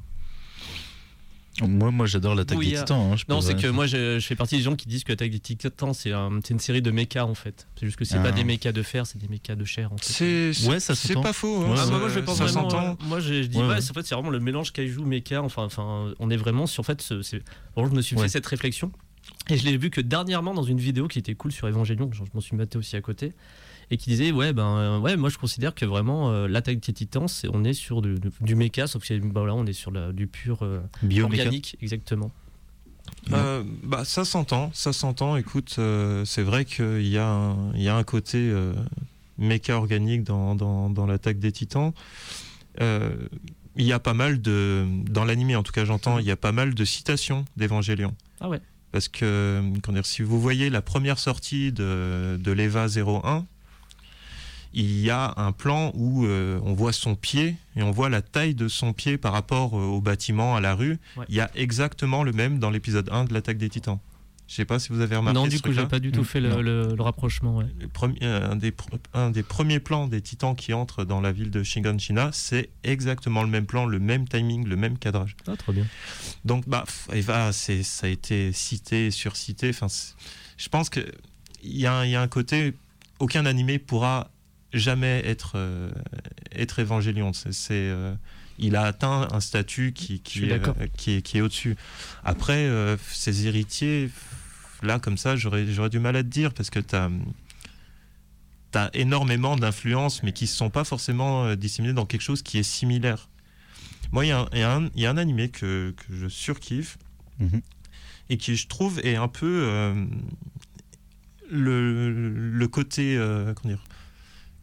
[1.62, 2.84] Moi, moi j'adore l'attaque des Bouillard.
[2.84, 3.12] titans.
[3.12, 5.12] hein, je Non, c'est que moi je, je fais partie des gens qui disent que
[5.12, 7.66] l'attaque des titans c'est un- c'est une série de mecha en fait.
[7.78, 8.22] C'est juste que c'est Ah.
[8.22, 10.04] pas des mechas de fer, c'est des mechas de chair en fait.
[10.04, 11.22] C'est c'est- Ouais, ça c'est s'entend.
[11.22, 11.62] pas faux.
[11.62, 11.70] hein.
[11.70, 12.68] Ouais, Ah, bah, moi je pense ça vraiment.
[12.90, 13.80] euh, moi je, je dis Ouais, ouais, ouais.
[13.80, 15.42] c'est- en fait c'est vraiment le mélange kaiju mecha.
[15.42, 17.02] Enfin enfin on est vraiment sur en fait.
[17.74, 18.22] Vraiment, je me suis Ouais.
[18.22, 18.92] fait cette réflexion
[19.48, 22.22] et je l'ai vu que dernièrement dans une vidéo qui était cool sur Evangelion, je
[22.34, 23.32] m'en suis maté aussi à côté
[23.90, 26.92] et qui disait ouais ben euh, ouais moi je considère que vraiment euh, l'attaque des
[26.92, 29.72] titans c'est on est sur du, du, du mecha sauf que bah, là on est
[29.72, 30.80] sur la- du pur euh,
[31.22, 32.30] organique exactement.
[33.32, 35.36] Euh, bah, ça s'entend, ça s'entend.
[35.36, 38.72] Écoute, euh, c'est vrai qu'il y, a un- il y a un côté euh,
[39.38, 41.92] méca organique dans, dans, dans l'attaque des titans.
[42.80, 43.14] Euh,
[43.76, 44.86] il y a pas mal de.
[45.08, 48.12] Dans l'animé, en tout cas, j'entends, il y a pas mal de citations d'Evangélion.
[48.40, 48.60] Ah ouais.
[48.90, 53.44] Parce que, comment dire, si vous voyez la première sortie de, de l'EVA 01,
[54.74, 58.22] il y a un plan où euh, on voit son pied et on voit la
[58.22, 60.98] taille de son pied par rapport euh, au bâtiment, à la rue.
[61.16, 61.24] Ouais.
[61.28, 63.98] Il y a exactement le même dans l'épisode 1 de l'attaque des titans.
[64.48, 65.82] Je sais pas si vous avez remarqué non ce du coup truc-là.
[65.82, 67.66] j'ai pas du tout Mm, fait le, le- le rapprochement ouais.
[67.80, 68.72] Le premier- euh, un, des,
[69.12, 73.42] un des premiers plans des titans qui entrent dans la ville de Shiganshina, c'est exactement
[73.42, 75.34] le même plan, le même timing, le même cadrage.
[75.48, 75.84] Ah trop bien.
[76.44, 79.70] Donc, bah, Eva, ça a été cité, surcité.
[79.70, 79.88] Enfin,
[80.56, 81.04] je pense qu'il
[81.64, 82.74] y, a un- il y a un côté,
[83.18, 84.30] aucun animé pourra
[84.78, 85.90] jamais être, euh,
[86.52, 87.32] être évangélion.
[87.32, 88.14] C'est, euh,
[88.58, 91.76] il a atteint un statut qui, qui, est, euh, qui, est, qui est au-dessus.
[92.24, 94.10] Après, euh, ses héritiers,
[94.82, 99.56] là, comme ça, j'aurais, j'aurais du mal à te dire parce que tu as énormément
[99.56, 103.28] d'influences, mais qui ne sont pas forcément euh, disséminées dans quelque chose qui est similaire.
[104.12, 104.48] Moi, il y, a un-
[104.94, 106.98] il y y a un animé que, que je surkiffe
[107.38, 107.60] Mhm.
[108.30, 109.94] et qui, je trouve, est un peu euh,
[111.50, 112.10] le,
[112.50, 113.84] le côté euh, comment dire,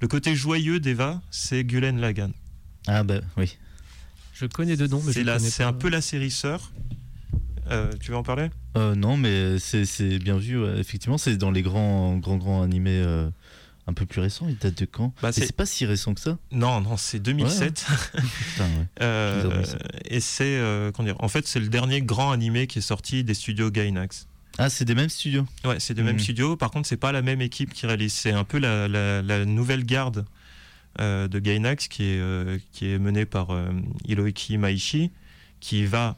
[0.03, 2.31] le côté joyeux d'Eva, c'est Gulen Lagan.
[2.87, 3.57] Ah bah oui.
[4.33, 5.23] Je connais deux noms mais je C'est
[5.63, 6.73] la- un peu la série sœur.
[7.71, 8.49] Euh, tu veux en parler?
[8.75, 10.61] Euh, non, mais c'est c'est bien vu.
[10.61, 10.77] ouais.
[10.77, 13.29] Effectivement, c'est dans les grands, grands, grands animés euh,
[13.87, 14.47] un peu plus récents.
[14.49, 16.37] Il date de quand Bah, c'est- c'est pas si récent que ça.
[16.51, 17.85] Non, non, c'est 2007.
[18.11, 18.87] Putain, ouais.
[19.01, 19.63] Euh,
[20.03, 21.15] et c'est euh, comment dire?
[21.19, 24.27] En fait, c'est le dernier grand animé qui est sorti des studios Gainax.
[24.57, 25.45] Ah, c'est des mêmes studios.
[25.65, 26.55] Ouais, c'est des mêmes studios.
[26.57, 28.13] Par contre, c'est pas la même équipe qui réalise.
[28.13, 30.25] C'est un peu la, la- la nouvelle garde
[31.01, 33.71] euh, de Gainax qui est, euh, qui est menée par euh,
[34.05, 35.11] Hiroiki Maishi,
[35.59, 36.17] qui va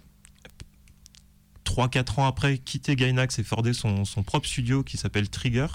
[1.65, 5.67] 3-4 ans après quitter Gainax et fonder son, son propre studio qui s'appelle Trigger,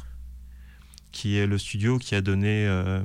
[1.12, 3.02] qui est le studio qui a donné, euh,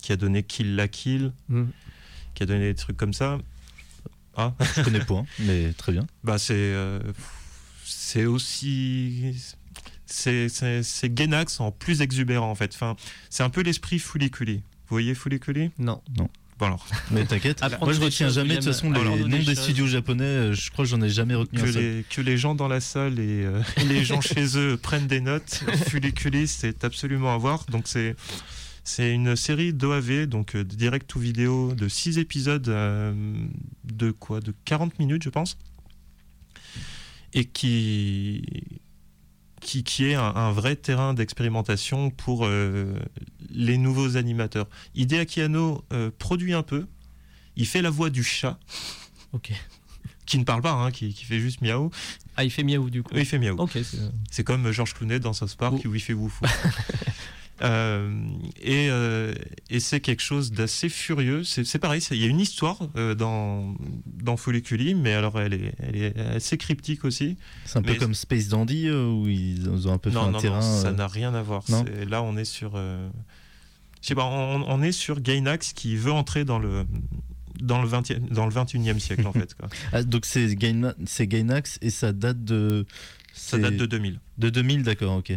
[0.00, 1.64] qui a donné Kill la Kill, Mm.
[2.34, 3.38] qui a donné des trucs comme ça.
[4.36, 6.06] Ah, Je connais pas, hein, mais très bien.
[6.24, 7.00] bah c'est euh,
[7.86, 9.34] c'est aussi
[10.06, 12.72] c'est c'est c'est Gainax en plus exubérant en fait.
[12.74, 12.96] Enfin,
[13.30, 14.56] c'est un peu l'esprit Fuliculi.
[14.56, 14.62] Vous
[14.94, 16.00] voyez Fuliculi Non.
[16.16, 16.28] Bon
[16.66, 17.60] alors Mais t'inquiète.
[17.80, 20.24] Moi, je retiens jamais de toute façon les des noms des studios japonais.
[20.24, 21.82] euh, Je crois que j'en ai jamais retenu que un seul.
[21.82, 25.20] les, que les gens dans la salle et, euh, les gens chez eux prennent des
[25.20, 25.62] notes.
[25.88, 27.64] Fuliculi, c'est absolument à voir.
[27.70, 28.16] Donc c'est
[28.84, 33.12] c'est une série d'OAV, donc euh, direct to vidéo de 6 épisodes euh,
[33.84, 34.38] de quoi?
[34.40, 35.58] De 40 minutes, je pense.
[37.38, 38.42] Et qui,
[39.60, 42.98] qui, qui est un, un vrai terrain d'expérimentation pour euh,
[43.50, 44.66] les nouveaux animateurs.
[44.94, 46.86] Hideaki Anno euh, produit un peu.
[47.56, 48.58] Il fait la voix du chat,
[49.32, 49.52] Ok.
[50.24, 51.90] qui ne parle pas, hein, qui, qui fait juste miaou.
[52.38, 53.12] Ah, il fait miaou du coup.
[53.14, 53.56] Oui, il fait miaou.
[53.58, 53.98] Ok, c'est-
[54.30, 55.88] C'est comme George Clooney dans South Park Oh.
[55.88, 56.44] où il fait woufou.
[57.62, 58.10] Euh,
[58.60, 59.32] et euh,
[59.70, 61.42] et c'est quelque chose d'assez furieux.
[61.44, 63.74] C'est pareil, il y a une histoire euh, dans,
[64.06, 67.36] dans Folliculi, mais alors elle est, elle est assez cryptique aussi.
[67.64, 70.38] C'est un peu comme Space Dandy où ils ont un peu fait Non, un non,
[70.38, 70.60] terrain.
[70.60, 71.62] non, ça n'a rien à voir.
[72.08, 72.76] Là, on est sur.
[72.76, 76.84] Je sais pas, on, on est sur Gainax qui veut entrer dans le.
[77.58, 79.54] Dans le, 20e, dans le 21e siècle, en fait.
[79.54, 79.70] Quoi.
[79.90, 82.84] Ah, donc c'est Gaina- c'est Gainax et ça date de.
[83.32, 84.20] Ça date de 2000.
[84.36, 85.32] De 2000, d'accord, ok.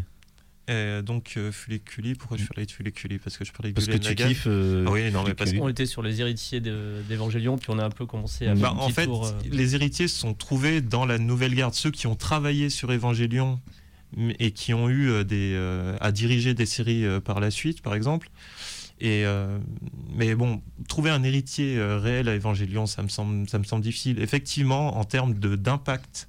[0.69, 3.87] Et donc, euh, Fuliculi, pourquoi je parlais de Fuliculi Parce que je parlais de Parce
[3.87, 4.27] que tu Lagan.
[4.27, 4.43] kiffes.
[4.47, 5.57] euh, Ah oui, non, mais parce que.
[5.57, 8.73] On était sur les héritiers de- d'Evangélion, puis on a un peu commencé à Bah,
[8.77, 12.05] en fait, tour, euh, les héritiers se sont trouvés dans la nouvelle garde, ceux qui
[12.05, 13.59] ont travaillé sur Evangélion
[14.15, 17.49] m- et qui ont eu euh, des, euh, à diriger des séries euh, par la
[17.51, 18.29] suite, par exemple.
[19.01, 19.57] Et euh,
[20.13, 23.81] mais bon, trouver un héritier euh, réel à Evangélion, ça me semble, ça me semble
[23.81, 24.19] difficile.
[24.19, 26.27] Effectivement, en termes de- d'impact,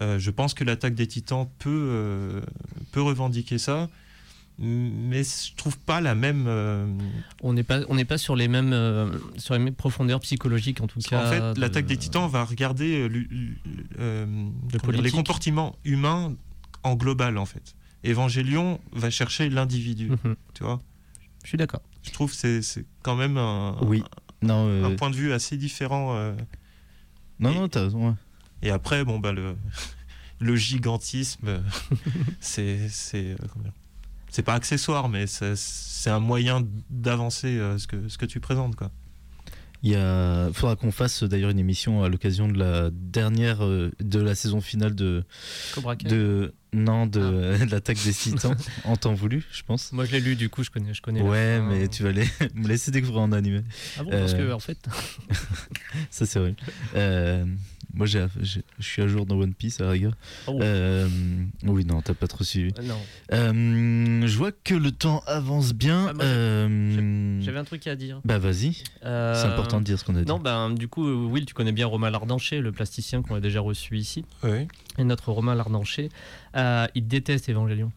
[0.00, 2.40] euh, je pense que l'attaque des Titans peut, euh,
[2.92, 3.88] peut revendiquer ça.
[4.62, 6.44] Mais je trouve pas la même.
[6.46, 6.86] euh,
[7.42, 10.82] on n'est pas, on n'est pas sur les mêmes, euh, sur les mêmes profondeurs psychologiques
[10.82, 11.18] en tout cas.
[11.22, 13.24] qu'en fait, de- l'attaque des titans va regarder les
[15.10, 16.34] comportements humains
[16.82, 17.74] en global, en fait.
[18.04, 20.36] Évangélion va chercher l'individu, Mhm.
[20.54, 20.80] tu vois.
[21.42, 21.82] Je suis d'accord.
[22.02, 24.02] Je trouve que c'est- c'est quand même un, Oui.
[24.42, 26.14] Non, euh, un point de vue assez différent.
[26.16, 26.34] euh.
[27.38, 28.08] non, et- non, t'as raison.
[28.08, 28.14] ouais.
[28.62, 29.56] Et après, bon, bah, le,
[30.40, 31.60] le gigantisme, euh,
[32.40, 33.36] c'est c'est, euh,
[34.30, 38.40] c'est pas accessoire, mais c'est c'est un moyen d'avancer euh, ce, que, ce que tu
[38.40, 38.90] présentes, quoi.
[39.82, 40.50] Il y a...
[40.52, 44.60] faudra qu'on fasse d'ailleurs une émission à l'occasion de la dernière euh, de la saison
[44.60, 45.24] finale de
[45.74, 46.06] Cobra Kai.
[46.06, 47.64] de non de, Ah.
[47.64, 48.54] de l'attaque des Titans
[48.84, 49.90] en temps voulu, je pense.
[49.92, 51.22] Moi, je l'ai lu, du coup, je connais, je connais.
[51.22, 52.26] Ouais, mais tu vas les...
[52.54, 53.62] me laisser découvrir en animé.
[53.98, 54.78] Ah bon, parce Euh, que en fait,
[56.10, 56.54] Ça c'est vrai.
[56.96, 57.46] Euh,
[57.94, 60.12] moi, j'ai, j'ai- je suis à jour dans One Piece à la rigueur.
[60.46, 60.58] Oh.
[60.62, 61.08] Euh,
[61.64, 62.72] oui, non, t'as pas trop suivi.
[62.78, 62.98] euh, non.
[63.32, 66.12] Euh, je vois que le temps avance bien.
[66.18, 68.20] Ah, Euh, J'avais un truc à dire.
[68.24, 70.26] Bah vas-y, Euh, c'est important de dire ce qu'on a dit.
[70.28, 73.60] Non, ben du coup, Will, tu connais bien Romain Lardancher, le plasticien qu'on a déjà
[73.60, 74.24] reçu ici.
[74.42, 74.66] Oui.
[74.98, 76.08] Et notre Romain Lardancher,
[76.56, 77.92] euh, il déteste Evangelion.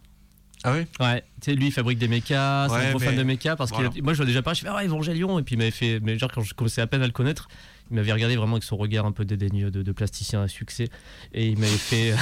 [0.66, 0.86] Ah oui?
[1.06, 3.24] Ouais, tu sais, lui, il fabrique des mechas, c'est Ouais, un gros mais- fan de
[3.24, 3.58] mechas.
[3.58, 3.90] Parce voilà.
[3.90, 5.38] que moi, je vois déjà pas, je fais, ah ouais, Evangelion.
[5.38, 7.50] Et puis, il m'avait fait, mais genre, quand je commençais à peine à le connaître,
[7.94, 10.90] il m'avait regardé vraiment avec son regard un peu dédaigneux de, de plasticien à succès.
[11.36, 12.16] Et il m'avait fait.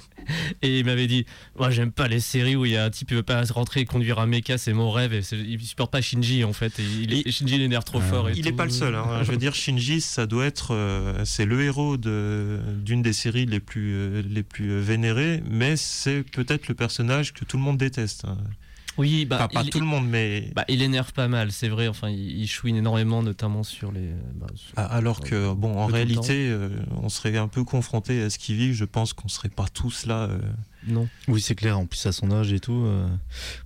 [0.62, 1.24] et il m'avait dit,
[1.58, 3.80] moi, j'aime pas les séries où il y a un type qui veut pas rentrer
[3.80, 5.14] et conduire un mecha, c'est mon rêve.
[5.14, 6.78] Et il supporte pas Shinji, en fait.
[6.78, 8.06] Et il, Et- Shinji l'énerve trop Ah.
[8.06, 8.28] fort.
[8.28, 8.56] et Il n'est tout.
[8.56, 8.94] pas le seul.
[8.94, 9.22] hein.
[9.22, 13.46] Je veux dire, Shinji, ça doit être, euh, c'est le héros de d'une des séries
[13.46, 17.62] les plus euh, les plus euh, vénérées, mais c'est peut-être le personnage que tout le
[17.62, 18.24] monde déteste.
[18.26, 18.36] hein.
[18.98, 21.68] Oui, bah, Enfin, pas il- tout le monde, mais Bah, il énerve pas mal, c'est
[21.68, 21.86] vrai.
[21.88, 24.10] Enfin, il, il chouine énormément, notamment sur les.
[24.34, 26.70] bah, sur- Ah, alors que bon, en réalité, euh,
[27.02, 28.72] on serait un peu confronté à ce qu'il vit.
[28.74, 30.22] Je pense qu'on serait pas tous là.
[30.30, 30.38] euh.
[30.88, 31.08] Non.
[31.28, 32.84] Oui, c'est clair, en plus à son âge et tout.
[32.86, 33.06] euh.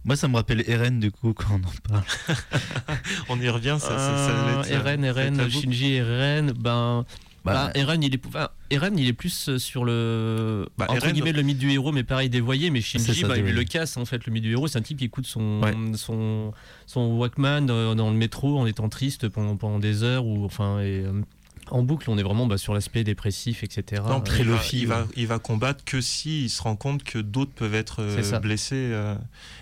[0.05, 2.05] Moi, ça me rappelle Eren, du coup, quand on en parle.
[3.28, 3.76] On y revient.
[3.81, 5.51] Ça, ça, ça va être, Eren, ça Eren, boucle.
[5.51, 7.05] Shinji, Eren, ben.
[7.45, 11.07] Bah, bah, Eren, il est, enfin, Eren, il est plus euh, sur le Bah, entre
[11.07, 12.70] Eren- guillemets le mythe du héros, mais pareil dévoyé.
[12.70, 14.26] Mais Shinji, ça, bah, il le casse en fait.
[14.26, 15.74] Le mythe du héros, c'est un type qui écoute son Ouais.
[15.95, 16.53] son
[16.86, 20.80] son Walkman euh, dans le métro en étant triste pendant, pendant des heures ou enfin
[20.80, 21.12] et, euh,
[21.71, 22.11] en boucle.
[22.11, 24.03] On est vraiment bah, sur l'aspect dépressif, etc.
[24.07, 25.09] Non, puis il, va, il, va, ouais.
[25.16, 28.75] il va combattre que si il se rend compte que d'autres peuvent être euh, blessés.
[28.93, 29.14] euh.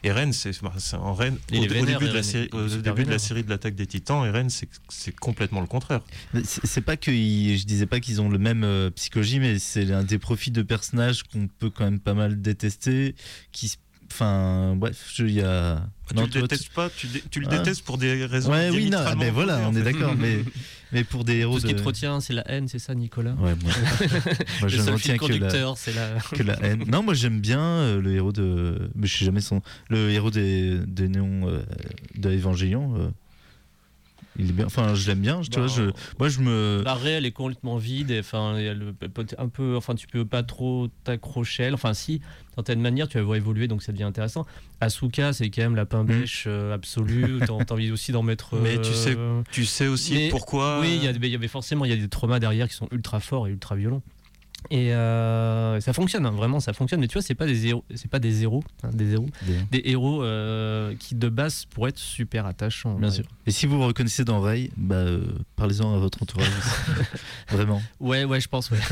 [0.03, 1.13] Eren, c'est bah, en
[1.53, 3.21] Il au, début, de la série, au de la vénère.
[3.21, 6.01] série de l'attaque des Titans, Eren, c'est c'est complètement le contraire.
[6.45, 9.91] C'est pas que ils- je disais pas qu'ils ont le même euh, psychologie, mais c'est
[9.93, 13.15] un des profils de personnages qu'on peut quand même pas mal détester.
[13.53, 13.79] Qui, s-
[14.11, 15.83] enfin, bref, je- il y a.
[16.15, 17.59] Non, tu le détestes pas, tu, dé- tu le Ah.
[17.59, 18.51] détestes pour des raisons.
[18.53, 20.39] Ouais, oui, non, mais voilà, on est d'accord, mais
[20.93, 23.33] mais pour des héros Tout ce qui te retient, c'est la haine, c'est ça, Nicolas
[23.35, 23.73] Ouais, moi,
[24.61, 26.09] moi Le je retiens que la, conducteur, c'est la.
[26.33, 26.85] que la haine.
[26.89, 28.91] Non, moi j'aime bien euh, le héros de.
[28.95, 29.61] Mais je sais jamais son.
[29.91, 31.63] Le héros des, des néons euh,
[32.17, 32.95] de Evangelion.
[32.97, 33.09] euh,
[34.39, 34.67] Il est bien.
[34.67, 35.41] Enfin, je l'aime bien.
[35.41, 36.83] Tu vois, je, moi je me.
[36.85, 38.11] La réelle est complètement vide.
[38.11, 38.57] et, Enfin,
[39.39, 39.77] un peu.
[39.77, 41.65] Enfin, tu peux pas trop t'accrocher.
[41.65, 41.75] elle.
[41.75, 42.25] Enfin, si, d'une
[42.57, 44.47] certaine manière, tu vas voir évoluer, donc ça devient intéressant.
[44.81, 47.41] Asuka, c'est quand même la pain bêche euh, absolue.
[47.41, 48.55] T'as t'as envie aussi d'en mettre.
[48.57, 48.61] Mm.
[48.63, 50.81] Mais tu sais euh, Tu sais aussi Mais- pourquoi.
[50.81, 52.89] Oui, il y, euh, y avait forcément il y a des traumas derrière qui sont
[52.93, 54.03] ultra forts et ultra violents.
[54.71, 57.01] Et euh, ça fonctionne, hein, vraiment, ça fonctionne.
[57.01, 59.67] Mais tu vois, c'est pas des héros, c'est pas des héros, hein, des héros, Bien.
[59.71, 62.95] des héros euh, qui de base pourraient être super attachants.
[62.95, 63.15] Bien Ouais.
[63.15, 63.25] sûr.
[63.47, 65.23] Et si vous vous reconnaissez dans Ray, bah, euh,
[65.57, 66.49] parlez-en à votre entourage.
[66.49, 67.09] aussi.
[67.51, 67.81] Vraiment.
[68.01, 68.71] Ouais, ouais, je pense.
[68.71, 68.79] Ouais.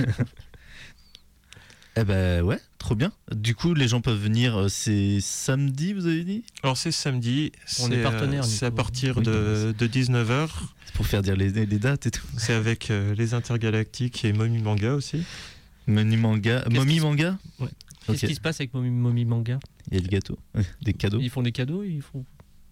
[1.99, 3.11] Eh ben ouais, trop bien.
[3.35, 4.55] Du coup, les gens peuvent venir.
[4.55, 6.45] euh, C'est samedi, vous avez dit?
[6.62, 7.53] Alors c'est samedi.
[7.81, 10.49] On est partenaire, euh, C'est à partir Oui, de, de 19h.
[10.85, 12.27] C'est pour faire dire les, les dates et tout.
[12.37, 15.25] C'est avec euh, les intergalactiques et Mommy Manga aussi.
[15.87, 17.39] Menu manga, mommy manga.
[17.61, 17.68] Ouais.
[18.07, 19.59] Qu'est-ce qui se passe avec Mommy, Mommy Manga
[19.91, 20.39] Il y a le gâteau,
[20.82, 21.18] des cadeaux.
[21.20, 22.24] Ils font des cadeaux ils font...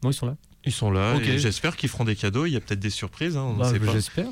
[0.05, 0.37] Non, ils sont là.
[0.65, 2.47] Ils sont là j'espère qu'ils feront des cadeaux.
[2.47, 3.93] Il y a peut-être des surprises, hein, on ne Bah, sait pas.
[3.93, 4.27] J'espère.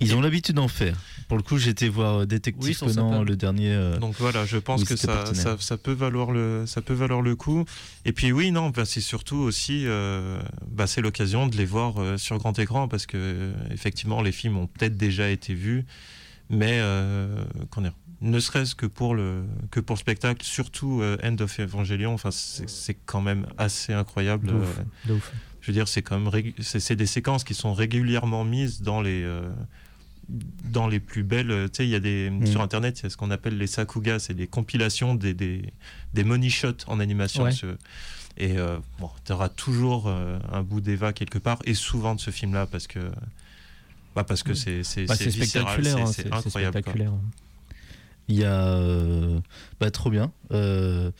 [0.00, 0.96] Ils ont l'habitude d'en faire.
[1.28, 3.24] Pour le coup, j'étais voir euh, Oui, Détective Conan, sympas.
[3.24, 3.72] le dernier.
[3.72, 6.94] euh, Donc voilà, je pense Oui, que ça, ça, ça peut valoir le, ça peut
[6.94, 7.64] valoir le coup.
[8.04, 10.40] Et puis oui, non, bah, c'est surtout aussi, euh,
[10.70, 14.32] bah, c'est l'occasion de les voir euh, sur grand écran parce que euh, effectivement, les
[14.32, 15.84] films ont peut-être déjà été vus,
[16.52, 19.42] mais euh, qu'on est- ne serait-ce que pour le
[19.72, 24.46] que pour le spectacle, surtout euh, End of Evangelion, enfin c'est quand même assez incroyable.
[24.46, 24.78] De ouf.
[24.78, 25.32] euh, De ouf.
[25.60, 26.30] je veux dire, c'est quand même
[26.60, 29.50] c'est des séquences qui sont régulièrement mises dans les euh,
[30.28, 31.50] dans les plus belles.
[31.50, 32.46] euh, Tu sais, il y a des Mm.
[32.46, 35.72] sur internet, il y a ce qu'on appelle les sakuga, c'est des compilations des des,
[36.14, 37.42] des money shots en animation.
[37.44, 37.52] Ouais.
[37.52, 37.76] ce-
[38.38, 42.20] Et euh, bon, tu auras toujours euh, un bout d'Eva quelque part, et souvent de
[42.20, 43.00] ce film-là, parce que
[44.14, 44.54] bah parce que Ouais.
[44.54, 45.96] c'est c'est Bah, c'est spectaculaire.
[45.98, 46.40] hein, c'est- quoi.
[46.42, 47.12] spectaculaire.
[48.28, 48.66] Il y a.
[48.66, 49.40] euh,
[49.80, 50.32] Bah, trop bien.
[50.52, 51.10] Euh,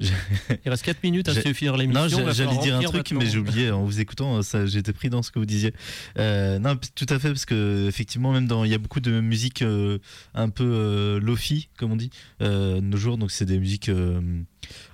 [0.00, 2.24] Il reste 4 minutes à se finir l'émission.
[2.24, 3.18] Non, j'allais dire un truc, maintenant.
[3.20, 4.40] mais j'ai oublié en vous écoutant.
[4.42, 5.74] Ça, j'étais pris dans ce que vous disiez.
[6.18, 9.20] Euh, non, tout à fait, parce que effectivement, même dans, il y a beaucoup de
[9.20, 9.98] musique euh,
[10.34, 12.10] un peu euh, lofi, comme on dit,
[12.40, 13.18] euh, de nos jours.
[13.18, 14.20] Donc, c'est des musiques euh,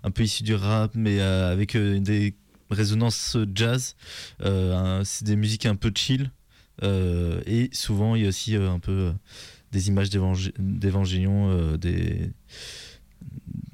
[0.03, 2.35] un peu issues du rap, mais euh, avec euh, des
[2.68, 3.95] résonances jazz.
[4.43, 6.33] Euh, c'est des musiques un peu chill.
[6.83, 9.12] Euh, et souvent, il y a aussi euh, un peu euh,
[9.72, 12.31] des images d'évangé- d'évangélion, euh, des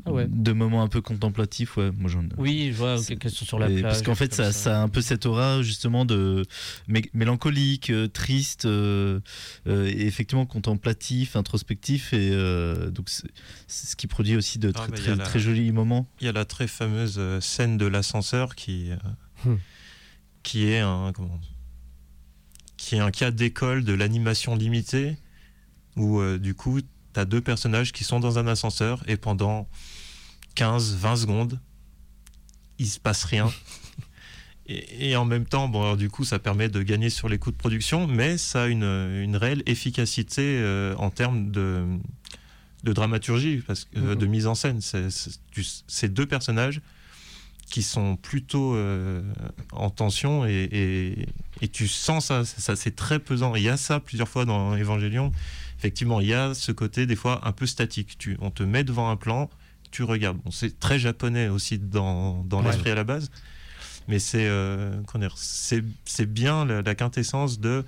[0.07, 0.27] Ah ouais.
[0.29, 1.77] de moments un peu contemplatifs.
[1.77, 2.25] Ouais, moi j'en.
[2.37, 3.83] Oui, je vois quelques questions sur la plage.
[3.83, 6.45] parce qu'en fait, ça, ça a un peu cette aura justement de
[6.89, 9.21] mé- mélancolique, euh, triste, euh,
[9.67, 13.29] euh, et effectivement contemplatif, introspectif, et euh, donc c'est
[13.67, 16.07] c'est ce qui produit aussi de Ah, très, bah, très, a la- très jolis moments.
[16.21, 18.97] Il y a la très fameuse scène de l'ascenseur qui, euh,
[19.45, 19.57] Hmm.
[20.43, 21.39] qui est un comment,
[22.77, 25.17] qui est un cas d'école de l'animation limitée
[25.97, 29.69] où euh, du coup tu as deux personnages qui sont dans un ascenseur et pendant
[30.57, 31.61] 15-20 secondes
[32.79, 33.51] il se passe rien.
[34.67, 37.37] Et, et en même temps, bon, alors, du coup, ça permet de gagner sur les
[37.37, 41.85] coûts de production, mais ça a une, une réelle efficacité euh, en termes de,
[42.83, 44.81] de dramaturgie, parce que, euh, de mise en scène.
[44.81, 45.09] C'est
[45.87, 46.81] c'est deux personnages
[47.67, 49.23] qui sont plutôt euh,
[49.73, 51.27] en tension et, et-
[51.63, 53.55] et tu sens ça, ça c'est très pesant.
[53.55, 55.33] Il y a ça plusieurs fois dans Evangelion.
[55.79, 58.17] Effectivement, il y a ce côté des fois un peu statique.
[58.19, 59.49] Tu, on te met devant un plan,
[59.91, 60.39] tu regardes.
[60.39, 62.67] Bon, c'est très japonais aussi dans, dans Ouais.
[62.71, 63.31] l'esprit à la base,
[64.09, 65.01] mais c'est euh,
[65.37, 67.85] c'est c'est bien la, la quintessence de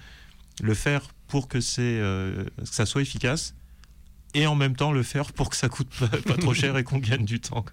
[0.62, 3.54] le faire pour que, c'est, euh, que ça soit efficace
[4.34, 6.84] et en même temps le faire pour que ça coûte pas, pas trop cher et
[6.84, 7.64] qu'on gagne du temps.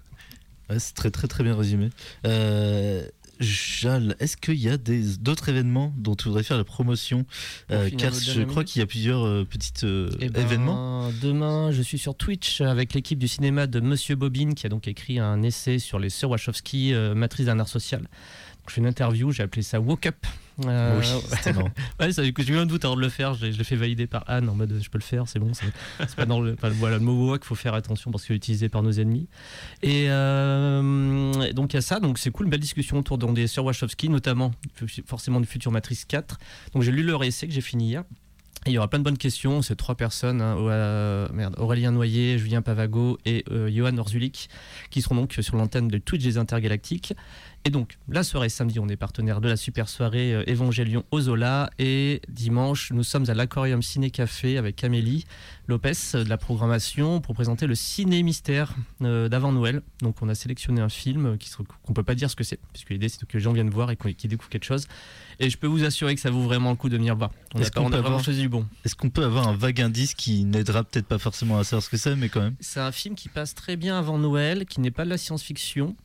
[0.70, 1.90] Ouais, c'est très très très bien résumé.
[2.26, 3.06] Euh,
[3.40, 7.26] Jal, est-ce qu'il y a des- d'autres événements dont tu voudrais faire la promotion?
[7.72, 11.10] Euh, Car nos je crois qu'il y a plusieurs euh, petits euh, Eh ben, événements.
[11.20, 14.86] Demain, je suis sur Twitch avec l'équipe du cinéma de Monsieur Bobine qui a donc
[14.86, 18.02] écrit un essai sur les sœurs Wachowski, euh, matrice d'un art social.
[18.02, 18.08] Donc,
[18.68, 20.16] je fais une interview, j'ai appelé ça Woke Up.
[20.66, 21.62] Euh, oui.
[22.00, 23.76] Ouais, ça, j'ai eu un doute avant de le faire, je l'ai je l'ai fait
[23.76, 25.52] valider par Anne en mode je peux le faire, c'est bon.
[25.54, 25.66] C'est
[25.98, 28.36] c'est pas dans le, enfin, voilà, le mot woke, faut faire attention parce qu'il est
[28.36, 29.26] utilisé par nos ennemis.
[29.82, 33.34] Et euh, donc il y a ça, donc c'est cool, une belle discussion autour donc,
[33.34, 34.52] des sœurs Wachowski, notamment
[35.06, 36.38] forcément du futur Matrix 4.
[36.72, 38.04] Donc j'ai lu leur essai que j'ai fini hier.
[38.66, 39.60] Et il y aura plein de bonnes questions.
[39.60, 44.48] C'est trois personnes hein, euh, merde, Aurélien Noyer, Julien Pavago et euh, Johan Orzulik
[44.90, 47.14] qui seront donc sur l'antenne de Twitch des Intergalactiques.
[47.66, 51.20] Et donc, la soirée samedi, on est partenaire de la super soirée euh, Évangélion au
[51.20, 51.70] Zola.
[51.78, 55.24] Et dimanche, nous sommes à l'Aquarium Ciné Café avec Amélie
[55.66, 59.80] Lopez euh, de la programmation pour présenter le Ciné Mystère euh, d'avant Noël.
[60.02, 61.38] Donc, on a sélectionné un film
[61.86, 63.90] qu'on peut pas dire ce que c'est, puisque l'idée c'est que les gens viennent voir
[63.90, 64.86] et qu'ils découvrent quelque chose.
[65.40, 67.30] Et je peux vous assurer que ça vaut vraiment le coup de venir voir.
[67.54, 68.66] On a, on vraiment choisi du bon.
[68.84, 71.88] Est-ce qu'on peut avoir un vague indice qui n'aidera peut-être pas forcément à savoir ce
[71.88, 72.56] que c'est, mais quand même?
[72.60, 75.96] C'est un film qui passe très bien avant Noël, qui n'est pas de la science-fiction.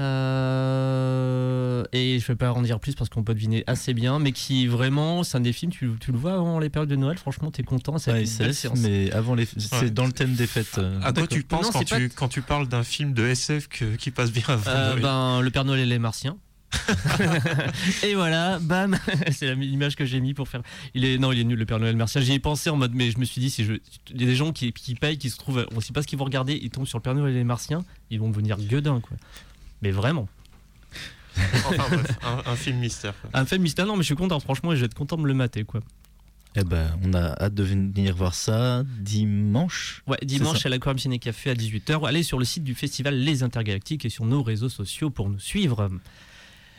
[0.00, 4.18] Euh, et je ne vais pas en dire plus parce qu'on peut deviner assez bien,
[4.18, 6.96] mais qui vraiment, c'est un des films, tu, tu le vois avant les périodes de
[6.96, 8.24] Noël, franchement, t'es content, c'est Ouais,
[8.76, 9.90] mais avant les, c'est Ouais.
[9.90, 10.78] dans le thème des fêtes.
[10.78, 11.00] euh.
[11.02, 13.96] À quoi tu penses Non, quand, tu, quand tu parles d'un film de SF que-
[13.96, 16.36] qui passe bien avant Euh, Noël ben, le Père Noël et les Martiens.
[18.04, 18.96] et voilà, bam,
[19.32, 20.62] c'est l'image que j'ai mis pour faire.
[20.94, 22.20] Il est non, il est nul le Père Noël Martien.
[22.20, 23.72] J'y ai pensé en mode, mais je me suis dit si je,
[24.12, 26.06] il y a des gens qui, qui payent, qui se trouvent, on sait pas ce
[26.06, 27.80] qu'ils vont regarder, ils tombent sur le Père Noël et les Martiens,
[28.10, 29.16] ils vont devenir gueudins quoi.
[29.82, 30.28] Mais vraiment.
[31.36, 33.14] Enfin bref, un, un film mystère.
[33.20, 33.30] quoi.
[33.32, 35.22] Un film mystère, non, mais je suis content, franchement, et je vais être content de
[35.22, 35.80] me le mater quoi.
[36.56, 40.02] Eh ben, on a hâte de venir voir ça dimanche.
[40.08, 42.06] Ouais, dimanche à l'Aquarium Ciné Café à 18h.
[42.08, 45.38] Allez sur le site du festival Les Intergalactiques et sur nos réseaux sociaux pour nous
[45.38, 45.88] suivre.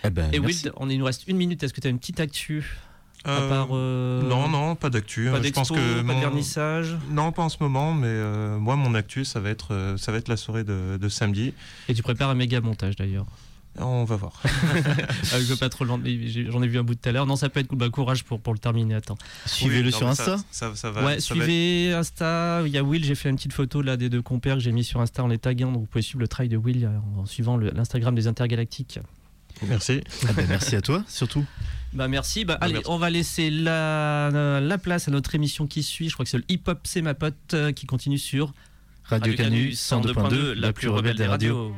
[0.04, 0.66] Eh ben, et merci.
[0.66, 1.64] Wild, on, il nous reste une minute.
[1.64, 2.76] Est-ce que tu as une petite actu?
[3.24, 3.68] À Euh, part.
[3.72, 5.30] euh, Non, non, pas d'actu.
[5.30, 6.98] Pas Je d'expo, pense que pas de mon- vernissage.
[7.12, 10.18] Non, pas en ce moment, mais euh, moi, mon actu, ça va être, ça va
[10.18, 11.54] être la soirée de, de samedi.
[11.88, 13.26] Et tu prépares un méga montage d'ailleurs.
[13.78, 14.34] On va voir.
[15.34, 17.26] Avec le pas trop J'en ai vu un bout tout à l'heure.
[17.26, 17.78] Non, ça peut être cool.
[17.78, 18.96] Bah, courage pour, pour le terminer.
[18.96, 19.18] Attends.
[19.46, 20.38] Suivez-le Oui, sur Insta.
[20.38, 22.64] Ça, ça, ça va, ouais, ça va suivez Insta.
[22.66, 23.06] Il y a Will.
[23.06, 25.28] J'ai fait une petite photo là des deux compères que j'ai mis sur Insta en
[25.28, 25.72] les taguant.
[25.72, 29.00] Donc vous pouvez suivre le travail de Will en suivant l'Instagram des Intergalactiques.
[29.70, 30.02] Merci.
[30.28, 31.46] Ah ben, merci à toi, surtout.
[31.94, 32.46] Bah merci.
[32.46, 32.90] Bah, Bah, allez, merci.
[32.90, 36.10] on va laisser la, la place à notre émission qui suit.
[36.10, 38.54] Je crois que c'est le hip hop, c'est ma pote, euh, qui continue sur
[39.04, 41.74] Radio Canu 102.2, la plus rebelle des radios.